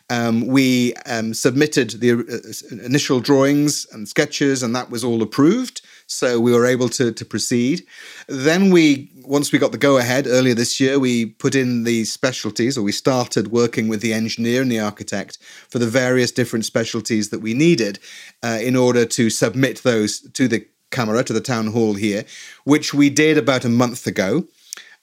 Um, 0.08 0.46
we 0.46 0.94
um, 1.06 1.34
submitted 1.34 1.90
the 2.00 2.12
uh, 2.12 2.84
initial 2.84 3.20
drawings 3.20 3.86
and 3.92 4.08
sketches, 4.08 4.62
and 4.62 4.74
that 4.76 4.90
was 4.90 5.02
all 5.02 5.22
approved. 5.22 5.82
So 6.06 6.38
we 6.38 6.52
were 6.52 6.66
able 6.66 6.88
to, 6.90 7.12
to 7.12 7.24
proceed. 7.24 7.84
Then 8.28 8.70
we, 8.70 9.10
once 9.24 9.50
we 9.50 9.58
got 9.58 9.72
the 9.72 9.78
go 9.78 9.98
ahead 9.98 10.28
earlier 10.28 10.54
this 10.54 10.78
year, 10.78 11.00
we 11.00 11.26
put 11.26 11.56
in 11.56 11.82
the 11.82 12.04
specialties, 12.04 12.78
or 12.78 12.82
we 12.82 12.92
started 12.92 13.48
working 13.48 13.88
with 13.88 14.00
the 14.00 14.12
engineer 14.12 14.62
and 14.62 14.70
the 14.70 14.78
architect 14.78 15.38
for 15.68 15.80
the 15.80 15.88
various 15.88 16.30
different 16.30 16.64
specialties 16.64 17.30
that 17.30 17.40
we 17.40 17.54
needed 17.54 17.98
uh, 18.44 18.58
in 18.62 18.76
order 18.76 19.04
to 19.04 19.28
submit 19.28 19.82
those 19.82 20.20
to 20.20 20.46
the 20.46 20.64
camera, 20.92 21.24
to 21.24 21.32
the 21.32 21.40
town 21.40 21.66
hall 21.72 21.94
here, 21.94 22.24
which 22.62 22.94
we 22.94 23.10
did 23.10 23.36
about 23.36 23.64
a 23.64 23.68
month 23.68 24.06
ago. 24.06 24.44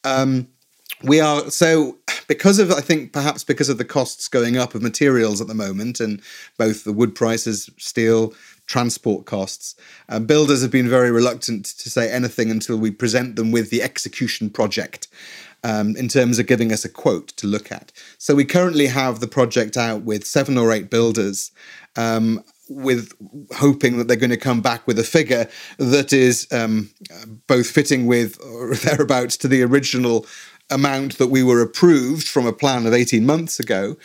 Um, 0.05 0.47
we 1.03 1.19
are 1.19 1.49
so 1.51 1.97
because 2.27 2.59
of 2.59 2.71
i 2.71 2.81
think 2.81 3.11
perhaps 3.11 3.43
because 3.43 3.69
of 3.69 3.77
the 3.77 3.85
costs 3.85 4.27
going 4.27 4.57
up 4.57 4.75
of 4.75 4.81
materials 4.81 5.41
at 5.41 5.47
the 5.47 5.53
moment 5.53 5.99
and 5.99 6.21
both 6.57 6.83
the 6.83 6.93
wood 6.93 7.15
prices 7.15 7.69
steel 7.77 8.33
transport 8.65 9.25
costs. 9.25 9.75
Uh, 10.09 10.19
builders 10.19 10.61
have 10.61 10.71
been 10.71 10.89
very 10.89 11.11
reluctant 11.11 11.65
to 11.65 11.89
say 11.89 12.11
anything 12.11 12.49
until 12.49 12.77
we 12.77 12.91
present 12.91 13.35
them 13.35 13.51
with 13.51 13.69
the 13.69 13.81
execution 13.81 14.49
project. 14.49 15.07
Um, 15.65 15.95
in 15.95 16.09
terms 16.09 16.39
of 16.39 16.47
giving 16.47 16.73
us 16.73 16.83
a 16.83 16.89
quote 16.89 17.29
to 17.37 17.47
look 17.47 17.71
at. 17.71 17.93
So 18.17 18.35
we 18.35 18.43
currently 18.43 18.87
have 18.87 19.21
the 19.21 19.29
project 19.29 19.77
out 19.77 20.01
with 20.01 20.27
seven 20.27 20.57
or 20.57 20.73
eight 20.73 20.89
builders, 20.89 21.53
um, 21.95 22.43
with 22.67 23.13
hoping 23.55 23.97
that 23.97 24.09
they're 24.09 24.17
going 24.17 24.29
to 24.29 24.35
come 24.35 24.59
back 24.59 24.85
with 24.85 24.99
a 24.99 25.05
figure 25.05 25.47
that 25.77 26.11
is 26.11 26.49
um, 26.51 26.89
both 27.47 27.69
fitting 27.69 28.07
with 28.07 28.37
or 28.43 28.75
thereabouts 28.83 29.37
to 29.37 29.47
the 29.47 29.63
original 29.63 30.25
amount 30.73 31.17
that 31.17 31.27
we 31.27 31.43
were 31.43 31.61
approved 31.61 32.27
from 32.27 32.45
a 32.45 32.53
plan 32.53 32.85
of 32.85 32.93
18 32.93 33.25
months 33.25 33.59
ago, 33.59 33.95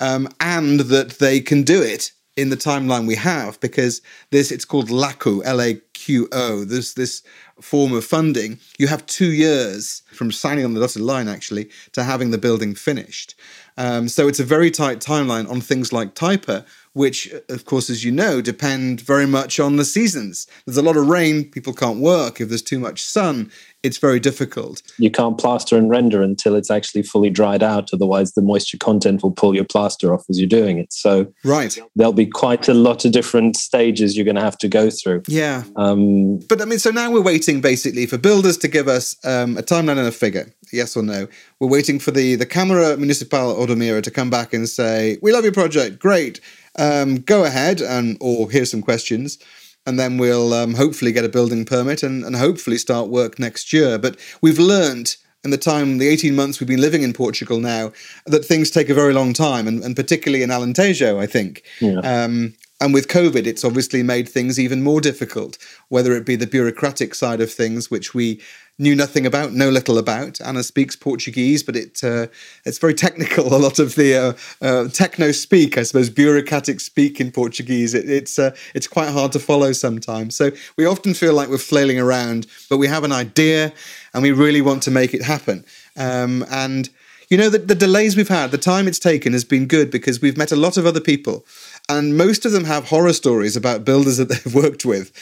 um, 0.00 0.28
and 0.40 0.80
that 0.80 1.18
they 1.18 1.40
can 1.40 1.62
do 1.62 1.82
it 1.82 2.12
in 2.36 2.50
the 2.50 2.56
timeline 2.56 3.06
we 3.06 3.16
have 3.16 3.58
because 3.60 4.02
this 4.30 4.50
it's 4.50 4.64
called 4.64 4.88
LAQO, 4.88 5.42
L-A-Q-O. 5.44 5.85
There's 6.06 6.94
this 6.94 6.94
this 6.94 7.22
form 7.60 7.92
of 7.92 8.04
funding. 8.04 8.58
You 8.78 8.86
have 8.88 9.06
two 9.06 9.32
years 9.32 10.02
from 10.12 10.30
signing 10.30 10.64
on 10.64 10.74
the 10.74 10.80
dotted 10.80 11.02
line 11.02 11.28
actually 11.28 11.70
to 11.92 12.04
having 12.04 12.30
the 12.30 12.38
building 12.38 12.74
finished. 12.74 13.34
Um, 13.78 14.08
so 14.08 14.28
it's 14.28 14.40
a 14.40 14.44
very 14.44 14.70
tight 14.70 15.00
timeline 15.00 15.48
on 15.50 15.60
things 15.60 15.92
like 15.92 16.14
Taipa, 16.14 16.64
which, 16.94 17.30
of 17.50 17.66
course, 17.66 17.90
as 17.90 18.04
you 18.04 18.10
know, 18.10 18.40
depend 18.40 19.02
very 19.02 19.26
much 19.26 19.60
on 19.60 19.76
the 19.76 19.84
seasons. 19.84 20.46
There's 20.64 20.78
a 20.78 20.82
lot 20.82 20.96
of 20.96 21.08
rain, 21.08 21.44
people 21.44 21.74
can't 21.74 22.00
work. 22.00 22.40
If 22.40 22.48
there's 22.48 22.62
too 22.62 22.78
much 22.78 23.02
sun, 23.02 23.50
it's 23.82 23.98
very 23.98 24.18
difficult. 24.18 24.80
You 24.98 25.10
can't 25.10 25.36
plaster 25.36 25.76
and 25.76 25.90
render 25.90 26.22
until 26.22 26.54
it's 26.54 26.70
actually 26.70 27.02
fully 27.02 27.28
dried 27.28 27.62
out. 27.62 27.90
Otherwise, 27.92 28.32
the 28.32 28.40
moisture 28.40 28.78
content 28.78 29.22
will 29.22 29.30
pull 29.30 29.54
your 29.54 29.66
plaster 29.66 30.14
off 30.14 30.24
as 30.30 30.40
you're 30.40 30.48
doing 30.48 30.78
it. 30.78 30.90
So, 30.90 31.26
right, 31.44 31.78
there'll 31.96 32.14
be 32.14 32.26
quite 32.26 32.66
a 32.66 32.74
lot 32.74 33.04
of 33.04 33.12
different 33.12 33.56
stages 33.56 34.16
you're 34.16 34.24
going 34.24 34.36
to 34.36 34.40
have 34.40 34.58
to 34.58 34.68
go 34.68 34.88
through. 34.88 35.22
Yeah. 35.28 35.64
Um, 35.96 36.38
but 36.48 36.60
I 36.60 36.64
mean, 36.64 36.78
so 36.78 36.90
now 36.90 37.10
we're 37.10 37.22
waiting 37.22 37.60
basically 37.60 38.06
for 38.06 38.18
builders 38.18 38.56
to 38.58 38.68
give 38.68 38.88
us 38.88 39.16
um, 39.24 39.56
a 39.56 39.62
timeline 39.62 39.98
and 39.98 40.08
a 40.08 40.12
figure, 40.12 40.52
yes 40.72 40.96
or 40.96 41.02
no. 41.02 41.28
We're 41.60 41.68
waiting 41.68 41.98
for 41.98 42.10
the 42.10 42.36
the 42.36 42.46
Câmara 42.46 42.98
Municipal 42.98 43.54
Odemira 43.54 44.02
to 44.02 44.10
come 44.10 44.30
back 44.30 44.52
and 44.52 44.68
say, 44.68 45.18
"We 45.22 45.32
love 45.32 45.44
your 45.44 45.52
project, 45.52 45.98
great." 45.98 46.40
Um, 46.78 47.16
go 47.16 47.44
ahead 47.44 47.80
and 47.80 48.18
or 48.20 48.50
here's 48.50 48.70
some 48.70 48.82
questions 48.82 49.38
and 49.86 49.98
then 49.98 50.18
we'll 50.18 50.52
um, 50.52 50.74
hopefully 50.74 51.12
get 51.12 51.24
a 51.24 51.28
building 51.28 51.64
permit 51.64 52.02
and, 52.02 52.24
and 52.24 52.36
hopefully 52.36 52.76
start 52.76 53.08
work 53.08 53.38
next 53.38 53.72
year. 53.72 53.98
But 53.98 54.18
we've 54.42 54.58
learned 54.58 55.16
in 55.44 55.50
the 55.50 55.56
time, 55.56 55.98
the 55.98 56.08
18 56.08 56.34
months 56.34 56.58
we've 56.58 56.68
been 56.68 56.80
living 56.80 57.02
in 57.02 57.12
Portugal 57.12 57.60
now, 57.60 57.92
that 58.26 58.44
things 58.44 58.68
take 58.68 58.88
a 58.88 58.94
very 58.94 59.14
long 59.14 59.32
time, 59.32 59.68
and, 59.68 59.82
and 59.84 59.94
particularly 59.94 60.42
in 60.42 60.50
Alentejo, 60.50 61.18
I 61.18 61.26
think. 61.26 61.62
Yeah. 61.80 62.00
Um, 62.00 62.54
and 62.80 62.92
with 62.92 63.08
COVID, 63.08 63.46
it's 63.46 63.64
obviously 63.64 64.02
made 64.02 64.28
things 64.28 64.60
even 64.60 64.82
more 64.82 65.00
difficult, 65.00 65.56
whether 65.88 66.12
it 66.14 66.26
be 66.26 66.36
the 66.36 66.46
bureaucratic 66.46 67.14
side 67.14 67.40
of 67.40 67.50
things, 67.50 67.90
which 67.90 68.12
we 68.12 68.40
knew 68.78 68.94
nothing 68.94 69.24
about, 69.24 69.54
know 69.54 69.70
little 69.70 69.96
about. 69.96 70.38
Anna 70.42 70.62
speaks 70.62 70.94
Portuguese, 70.94 71.62
but 71.62 71.74
it 71.74 72.04
uh, 72.04 72.26
it's 72.66 72.76
very 72.76 72.92
technical. 72.92 73.46
A 73.54 73.56
lot 73.56 73.78
of 73.78 73.94
the 73.94 74.14
uh, 74.14 74.32
uh, 74.60 74.88
techno 74.88 75.32
speak, 75.32 75.78
I 75.78 75.84
suppose, 75.84 76.10
bureaucratic 76.10 76.80
speak 76.80 77.18
in 77.18 77.32
Portuguese. 77.32 77.94
It, 77.94 78.10
it's 78.10 78.38
uh, 78.38 78.54
it's 78.74 78.88
quite 78.88 79.08
hard 79.08 79.32
to 79.32 79.38
follow 79.38 79.72
sometimes. 79.72 80.36
So 80.36 80.50
we 80.76 80.84
often 80.84 81.14
feel 81.14 81.32
like 81.32 81.48
we're 81.48 81.58
flailing 81.58 81.98
around, 81.98 82.46
but 82.68 82.76
we 82.76 82.88
have 82.88 83.04
an 83.04 83.12
idea, 83.12 83.72
and 84.12 84.22
we 84.22 84.32
really 84.32 84.60
want 84.60 84.82
to 84.82 84.90
make 84.90 85.14
it 85.14 85.22
happen. 85.22 85.64
Um, 85.96 86.44
and 86.50 86.90
you 87.28 87.36
know, 87.36 87.48
the, 87.50 87.58
the 87.58 87.74
delays 87.74 88.16
we've 88.16 88.28
had, 88.28 88.52
the 88.52 88.58
time 88.58 88.86
it's 88.86 89.00
taken 89.00 89.32
has 89.32 89.44
been 89.44 89.66
good 89.66 89.90
because 89.90 90.20
we've 90.20 90.36
met 90.36 90.52
a 90.52 90.56
lot 90.56 90.76
of 90.76 90.86
other 90.86 91.00
people 91.00 91.44
and 91.88 92.16
most 92.16 92.44
of 92.44 92.52
them 92.52 92.64
have 92.64 92.88
horror 92.88 93.12
stories 93.12 93.56
about 93.56 93.84
builders 93.84 94.16
that 94.16 94.28
they've 94.44 94.54
worked 94.54 94.84
with. 94.84 95.12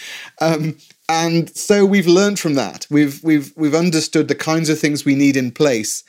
Um, 0.40 0.76
and 1.08 1.54
so 1.54 1.84
we've 1.84 2.06
learned 2.06 2.38
from 2.38 2.54
that. 2.54 2.86
We've 2.90 3.22
we've 3.22 3.52
we've 3.56 3.74
understood 3.74 4.28
the 4.28 4.34
kinds 4.34 4.70
of 4.70 4.78
things 4.78 5.04
we 5.04 5.14
need 5.14 5.36
in 5.36 5.50
place 5.50 6.02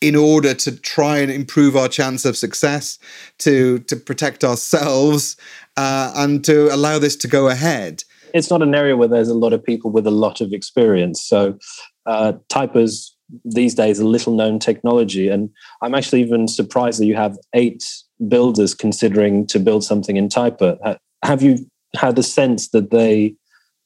in 0.00 0.14
order 0.14 0.54
to 0.54 0.76
try 0.76 1.18
and 1.18 1.30
improve 1.30 1.76
our 1.76 1.88
chance 1.88 2.24
of 2.24 2.36
success, 2.36 2.98
to 3.38 3.80
to 3.80 3.96
protect 3.96 4.44
ourselves, 4.44 5.36
uh, 5.76 6.12
and 6.16 6.44
to 6.44 6.72
allow 6.74 6.98
this 6.98 7.16
to 7.16 7.28
go 7.28 7.48
ahead. 7.48 8.04
It's 8.34 8.50
not 8.50 8.62
an 8.62 8.74
area 8.74 8.96
where 8.96 9.08
there's 9.08 9.28
a 9.28 9.34
lot 9.34 9.52
of 9.52 9.64
people 9.64 9.90
with 9.90 10.06
a 10.06 10.10
lot 10.10 10.40
of 10.40 10.52
experience. 10.52 11.22
So, 11.22 11.58
uh, 12.06 12.34
Taipa's 12.48 13.14
these 13.44 13.74
days 13.74 13.98
a 13.98 14.06
little 14.06 14.34
known 14.34 14.58
technology, 14.58 15.28
and 15.28 15.50
I'm 15.82 15.94
actually 15.94 16.22
even 16.22 16.48
surprised 16.48 17.00
that 17.00 17.06
you 17.06 17.16
have 17.16 17.36
eight 17.52 17.84
builders 18.26 18.74
considering 18.74 19.46
to 19.46 19.60
build 19.60 19.84
something 19.84 20.16
in 20.16 20.28
Taipa. 20.28 20.98
Have 21.22 21.42
you 21.42 21.58
had 21.94 22.18
a 22.18 22.22
sense 22.22 22.68
that 22.70 22.90
they 22.90 23.34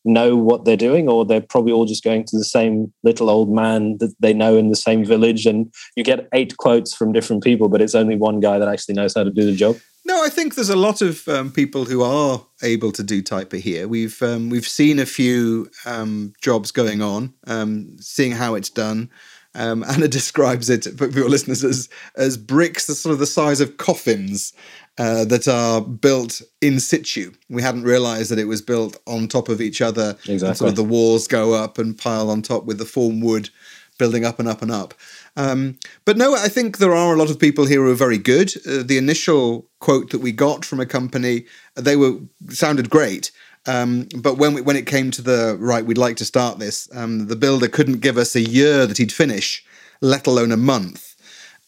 know 0.04 0.36
what 0.36 0.64
they're 0.64 0.76
doing, 0.76 1.08
or 1.08 1.24
they're 1.24 1.40
probably 1.40 1.72
all 1.72 1.84
just 1.84 2.02
going 2.02 2.24
to 2.24 2.36
the 2.36 2.44
same 2.44 2.92
little 3.04 3.30
old 3.30 3.50
man 3.50 3.98
that 3.98 4.14
they 4.20 4.32
know 4.32 4.56
in 4.56 4.68
the 4.68 4.76
same 4.76 5.04
village, 5.04 5.46
and 5.46 5.72
you 5.96 6.04
get 6.04 6.28
eight 6.32 6.56
quotes 6.56 6.94
from 6.94 7.12
different 7.12 7.42
people, 7.42 7.68
but 7.68 7.80
it's 7.80 7.94
only 7.94 8.16
one 8.16 8.40
guy 8.40 8.58
that 8.58 8.68
actually 8.68 8.94
knows 8.94 9.14
how 9.14 9.22
to 9.22 9.30
do 9.30 9.44
the 9.44 9.54
job. 9.54 9.76
No, 10.04 10.24
I 10.24 10.28
think 10.28 10.56
there's 10.56 10.68
a 10.68 10.76
lot 10.76 11.00
of 11.00 11.28
um, 11.28 11.52
people 11.52 11.84
who 11.84 12.02
are 12.02 12.44
able 12.62 12.90
to 12.92 13.04
do 13.04 13.22
Taipa 13.22 13.60
here. 13.60 13.86
We've 13.86 14.20
um, 14.22 14.50
we've 14.50 14.66
seen 14.66 14.98
a 14.98 15.06
few 15.06 15.70
um, 15.86 16.32
jobs 16.40 16.72
going 16.72 17.00
on, 17.00 17.34
um, 17.46 17.96
seeing 18.00 18.32
how 18.32 18.56
it's 18.56 18.70
done. 18.70 19.10
Um, 19.54 19.84
Anna 19.88 20.08
describes 20.08 20.70
it 20.70 20.86
for 20.96 21.08
your 21.08 21.28
listeners 21.28 21.64
as 21.64 21.88
as 22.16 22.36
bricks, 22.36 22.86
sort 22.86 23.12
of 23.12 23.18
the 23.18 23.26
size 23.26 23.60
of 23.60 23.76
coffins 23.76 24.52
uh, 24.98 25.24
that 25.26 25.48
are 25.48 25.80
built 25.80 26.42
in 26.60 26.80
situ. 26.80 27.32
We 27.48 27.62
hadn't 27.62 27.84
realised 27.84 28.30
that 28.30 28.38
it 28.38 28.46
was 28.46 28.62
built 28.62 28.98
on 29.06 29.28
top 29.28 29.48
of 29.48 29.60
each 29.60 29.80
other. 29.80 30.16
Exactly. 30.26 30.54
sort 30.54 30.70
of 30.70 30.76
the 30.76 30.84
walls 30.84 31.26
go 31.26 31.54
up 31.54 31.78
and 31.78 31.96
pile 31.96 32.30
on 32.30 32.42
top 32.42 32.64
with 32.64 32.78
the 32.78 32.84
form 32.84 33.20
wood 33.20 33.50
building 33.98 34.24
up 34.24 34.38
and 34.38 34.48
up 34.48 34.62
and 34.62 34.70
up. 34.70 34.94
Um, 35.36 35.78
but 36.04 36.16
no, 36.16 36.34
I 36.34 36.48
think 36.48 36.78
there 36.78 36.94
are 36.94 37.14
a 37.14 37.18
lot 37.18 37.30
of 37.30 37.38
people 37.38 37.66
here 37.66 37.84
who 37.84 37.90
are 37.90 37.94
very 37.94 38.18
good. 38.18 38.52
Uh, 38.66 38.82
the 38.82 38.98
initial 38.98 39.68
quote 39.80 40.10
that 40.10 40.18
we 40.18 40.32
got 40.32 40.64
from 40.64 40.80
a 40.80 40.86
company, 40.86 41.44
they 41.74 41.96
were 41.96 42.18
sounded 42.48 42.90
great. 42.90 43.30
Um, 43.66 44.08
but 44.16 44.38
when 44.38 44.54
we, 44.54 44.60
when 44.60 44.76
it 44.76 44.86
came 44.86 45.10
to 45.12 45.22
the 45.22 45.56
right, 45.60 45.84
we'd 45.84 45.98
like 45.98 46.16
to 46.16 46.24
start 46.24 46.58
this. 46.58 46.88
Um, 46.94 47.28
the 47.28 47.36
builder 47.36 47.68
couldn't 47.68 48.00
give 48.00 48.16
us 48.16 48.34
a 48.34 48.40
year 48.40 48.86
that 48.86 48.98
he'd 48.98 49.12
finish, 49.12 49.64
let 50.00 50.26
alone 50.26 50.52
a 50.52 50.56
month, 50.56 51.14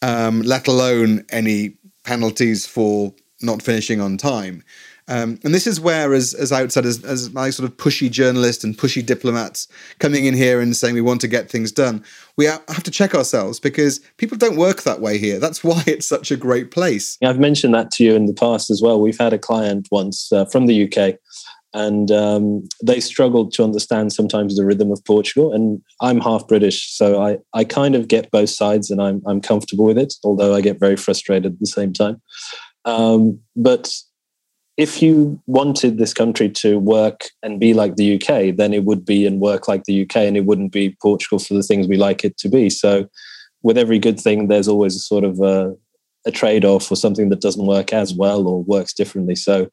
um, 0.02 0.42
let 0.42 0.66
alone 0.66 1.24
any 1.30 1.76
penalties 2.02 2.66
for 2.66 3.14
not 3.40 3.62
finishing 3.62 4.00
on 4.00 4.16
time. 4.16 4.64
Um, 5.06 5.38
and 5.44 5.54
this 5.54 5.66
is 5.66 5.80
where, 5.80 6.14
as 6.14 6.32
as 6.32 6.50
outsiders, 6.50 7.04
as 7.04 7.30
my 7.32 7.50
sort 7.50 7.68
of 7.68 7.76
pushy 7.76 8.10
journalists 8.10 8.64
and 8.64 8.76
pushy 8.76 9.04
diplomats 9.04 9.68
coming 9.98 10.24
in 10.24 10.32
here 10.32 10.60
and 10.60 10.74
saying 10.74 10.94
we 10.94 11.02
want 11.02 11.20
to 11.20 11.28
get 11.28 11.50
things 11.50 11.70
done, 11.70 12.02
we 12.36 12.46
have 12.46 12.82
to 12.82 12.90
check 12.90 13.14
ourselves 13.14 13.60
because 13.60 13.98
people 14.16 14.38
don't 14.38 14.56
work 14.56 14.82
that 14.82 15.00
way 15.00 15.18
here. 15.18 15.38
That's 15.38 15.62
why 15.62 15.82
it's 15.86 16.06
such 16.06 16.30
a 16.30 16.36
great 16.36 16.70
place. 16.70 17.18
I've 17.22 17.38
mentioned 17.38 17.74
that 17.74 17.90
to 17.92 18.04
you 18.04 18.14
in 18.14 18.24
the 18.24 18.32
past 18.32 18.70
as 18.70 18.80
well. 18.80 18.98
We've 18.98 19.18
had 19.18 19.34
a 19.34 19.38
client 19.38 19.88
once 19.90 20.32
uh, 20.32 20.46
from 20.46 20.66
the 20.66 20.84
UK 20.84 21.18
and 21.74 22.12
um, 22.12 22.62
they 22.82 23.00
struggled 23.00 23.52
to 23.52 23.64
understand 23.64 24.12
sometimes 24.12 24.56
the 24.56 24.64
rhythm 24.64 24.92
of 24.92 25.04
Portugal. 25.04 25.52
And 25.52 25.82
I'm 26.00 26.20
half 26.20 26.46
British, 26.46 26.96
so 26.96 27.20
I, 27.20 27.38
I 27.52 27.64
kind 27.64 27.96
of 27.96 28.06
get 28.06 28.30
both 28.30 28.50
sides, 28.50 28.90
and 28.90 29.02
I'm 29.02 29.20
I'm 29.26 29.40
comfortable 29.40 29.84
with 29.84 29.98
it. 29.98 30.14
Although 30.22 30.54
I 30.54 30.60
get 30.60 30.78
very 30.78 30.96
frustrated 30.96 31.52
at 31.52 31.60
the 31.60 31.66
same 31.66 31.92
time. 31.92 32.22
Um, 32.84 33.40
but 33.56 33.92
if 34.76 35.02
you 35.02 35.40
wanted 35.46 35.98
this 35.98 36.12
country 36.14 36.48
to 36.48 36.78
work 36.78 37.26
and 37.42 37.60
be 37.60 37.74
like 37.74 37.96
the 37.96 38.14
UK, 38.16 38.56
then 38.56 38.74
it 38.74 38.84
would 38.84 39.04
be 39.04 39.26
and 39.26 39.40
work 39.40 39.68
like 39.68 39.84
the 39.84 40.02
UK, 40.02 40.16
and 40.16 40.36
it 40.36 40.46
wouldn't 40.46 40.72
be 40.72 40.96
Portugal 41.02 41.38
for 41.38 41.54
the 41.54 41.62
things 41.62 41.88
we 41.88 41.96
like 41.96 42.24
it 42.24 42.36
to 42.38 42.48
be. 42.48 42.70
So, 42.70 43.08
with 43.62 43.78
every 43.78 43.98
good 43.98 44.20
thing, 44.20 44.46
there's 44.46 44.68
always 44.68 44.94
a 44.94 45.00
sort 45.00 45.24
of 45.24 45.40
a, 45.40 45.74
a 46.24 46.30
trade 46.30 46.64
off 46.64 46.90
or 46.90 46.96
something 46.96 47.30
that 47.30 47.40
doesn't 47.40 47.66
work 47.66 47.92
as 47.92 48.14
well 48.14 48.46
or 48.46 48.62
works 48.62 48.92
differently. 48.92 49.34
So, 49.34 49.68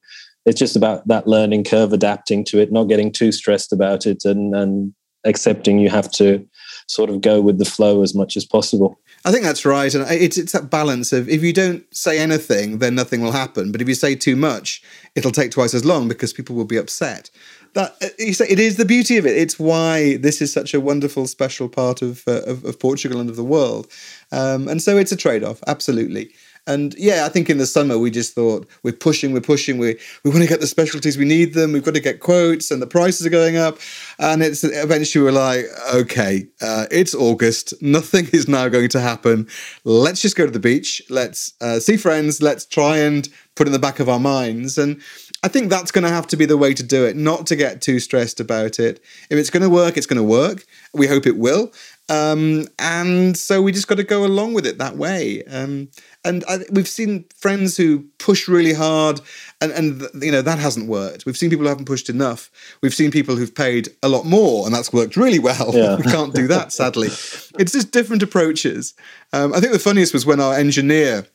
it's 0.46 0.60
just 0.60 0.76
about 0.76 1.08
that 1.08 1.28
learning 1.28 1.64
curve, 1.64 1.94
adapting 1.94 2.44
to 2.46 2.60
it, 2.60 2.72
not 2.72 2.86
getting 2.86 3.12
too 3.12 3.32
stressed 3.32 3.72
about 3.72 4.06
it, 4.06 4.26
and 4.26 4.56
and 4.56 4.94
accepting 5.24 5.78
you 5.78 5.90
have 5.90 6.12
to 6.12 6.44
sort 6.88 7.10
of 7.10 7.22
go 7.22 7.40
with 7.42 7.60
the 7.60 7.66
flow 7.66 8.02
as 8.02 8.16
much 8.16 8.36
as 8.36 8.46
possible. 8.46 9.00
I 9.24 9.32
think 9.32 9.44
that's 9.44 9.66
right, 9.66 9.94
and 9.94 10.10
it's 10.10 10.38
it's 10.38 10.54
that 10.54 10.70
balance 10.70 11.14
of 11.14 11.30
if 11.30 11.44
you 11.44 11.54
don't 11.54 11.84
say 11.96 12.18
anything, 12.18 12.80
then 12.80 12.96
nothing 12.96 13.22
will 13.22 13.32
happen. 13.32 13.72
But 13.72 13.82
if 13.82 13.88
you 13.88 13.94
say 13.94 14.16
too 14.16 14.36
much, 14.36 14.82
it'll 15.16 15.32
take 15.32 15.52
twice 15.52 15.74
as 15.74 15.86
long 15.86 16.08
because 16.08 16.34
people 16.34 16.56
will 16.56 16.66
be 16.66 16.78
upset. 16.78 17.30
That 17.74 17.96
uh, 18.02 18.08
you 18.18 18.34
say 18.34 18.48
it 18.50 18.60
is 18.60 18.78
the 18.78 18.86
beauty 18.86 19.18
of 19.18 19.28
it. 19.28 19.38
It's 19.38 19.60
why 19.60 20.18
this 20.18 20.42
is 20.42 20.52
such 20.52 20.74
a 20.74 20.82
wonderful, 20.82 21.28
special 21.28 21.70
part 21.70 22.02
of 22.02 22.24
uh, 22.28 22.42
of, 22.48 22.66
of, 22.66 22.80
Portugal 22.80 23.20
and 23.20 23.30
of 23.30 23.36
the 23.36 23.44
world. 23.44 23.88
Um, 24.32 24.68
and 24.68 24.82
so 24.82 24.98
it's 24.98 25.12
a 25.12 25.18
trade 25.18 25.44
off, 25.44 25.62
absolutely. 25.68 26.32
And 26.68 26.94
yeah, 26.96 27.26
I 27.26 27.30
think 27.30 27.50
in 27.50 27.58
the 27.58 27.66
summer 27.66 27.98
we 27.98 28.12
just 28.12 28.36
thought 28.36 28.68
we're 28.84 28.94
pushing, 28.94 29.34
we're 29.34 29.42
pushing, 29.42 29.80
we 29.80 29.98
we 30.24 30.30
want 30.30 30.44
to 30.44 30.48
get 30.48 30.62
the 30.62 30.68
specialties, 30.68 31.18
we 31.18 31.26
need 31.26 31.54
them, 31.54 31.72
we've 31.72 31.84
got 31.84 31.96
to 31.96 32.00
get 32.00 32.20
quotes, 32.20 32.70
and 32.70 32.82
the 32.82 32.88
prices 32.88 33.26
are 33.26 33.32
going 33.32 33.58
up. 33.58 33.80
And 34.20 34.44
it's 34.44 34.64
eventually 34.64 35.24
we're 35.24 35.32
like, 35.32 35.66
okay, 35.94 36.48
uh, 36.62 36.86
it's 36.92 37.16
August, 37.16 37.74
nothing 37.82 38.28
is 38.32 38.48
now 38.48 38.70
going 38.70 38.90
to 38.90 39.00
happen. 39.00 39.48
Let's 39.84 40.22
just 40.22 40.36
go 40.36 40.46
to 40.46 40.52
the 40.52 40.60
beach, 40.60 41.02
let's 41.10 41.54
uh, 41.62 41.80
see 41.80 41.98
friends, 41.98 42.42
let's 42.42 42.66
try 42.66 42.98
and 42.98 43.28
put 43.62 43.68
in 43.68 43.74
the 43.74 43.78
back 43.78 44.00
of 44.00 44.10
our 44.10 44.20
minds. 44.20 44.80
And 44.80 45.00
I 45.44 45.48
think 45.48 45.70
that's 45.70 45.92
going 45.92 46.04
to 46.04 46.10
have 46.10 46.26
to 46.28 46.36
be 46.36 46.48
the 46.48 46.58
way 46.58 46.74
to 46.74 46.82
do 46.82 47.06
it, 47.06 47.16
not 47.16 47.46
to 47.46 47.56
get 47.56 47.80
too 47.80 48.00
stressed 48.00 48.40
about 48.40 48.80
it. 48.80 49.00
If 49.30 49.38
it's 49.38 49.52
going 49.52 49.62
to 49.62 49.70
work, 49.70 49.98
it's 49.98 50.08
going 50.08 50.18
to 50.18 50.24
work. 50.24 50.66
We 50.96 51.06
hope 51.06 51.28
it 51.28 51.38
will. 51.38 51.72
Um, 52.10 52.68
and 52.80 53.38
so 53.38 53.62
we 53.62 53.72
just 53.72 53.88
got 53.88 54.00
to 54.00 54.04
go 54.04 54.26
along 54.26 54.56
with 54.56 54.66
it 54.66 54.80
that 54.80 54.98
way. 54.98 55.44
Um, 55.44 55.90
and 56.26 56.44
I, 56.50 56.62
we've 56.72 56.88
seen 56.88 57.26
friends 57.38 57.78
who 57.78 58.06
push 58.18 58.48
really 58.48 58.74
hard, 58.74 59.22
and, 59.62 59.72
and 59.72 60.24
you 60.24 60.32
know 60.32 60.42
that 60.42 60.58
hasn't 60.58 60.90
worked. 60.90 61.28
We've 61.28 61.38
seen 61.38 61.52
people 61.52 61.66
who 61.66 61.70
haven't 61.70 61.86
pushed 61.86 62.10
enough. 62.10 62.50
We've 62.82 62.96
seen 62.96 63.12
people 63.12 63.36
who've 63.36 63.54
paid 63.54 63.90
a 64.02 64.10
lot 64.10 64.26
more, 64.26 64.66
and 64.66 64.74
that's 64.74 64.92
worked 64.92 65.16
really 65.16 65.40
well. 65.40 65.72
Yeah. 65.82 65.98
we 65.98 66.04
can't 66.04 66.34
do 66.34 66.48
that, 66.48 66.74
sadly. 66.74 67.08
it's 67.08 67.72
just 67.72 67.92
different 67.92 68.24
approaches. 68.24 68.96
Um, 69.32 69.54
I 69.54 69.60
think 69.60 69.72
the 69.72 69.80
funniest 69.80 70.14
was 70.14 70.26
when 70.26 70.40
our 70.40 70.56
engineer 70.56 71.28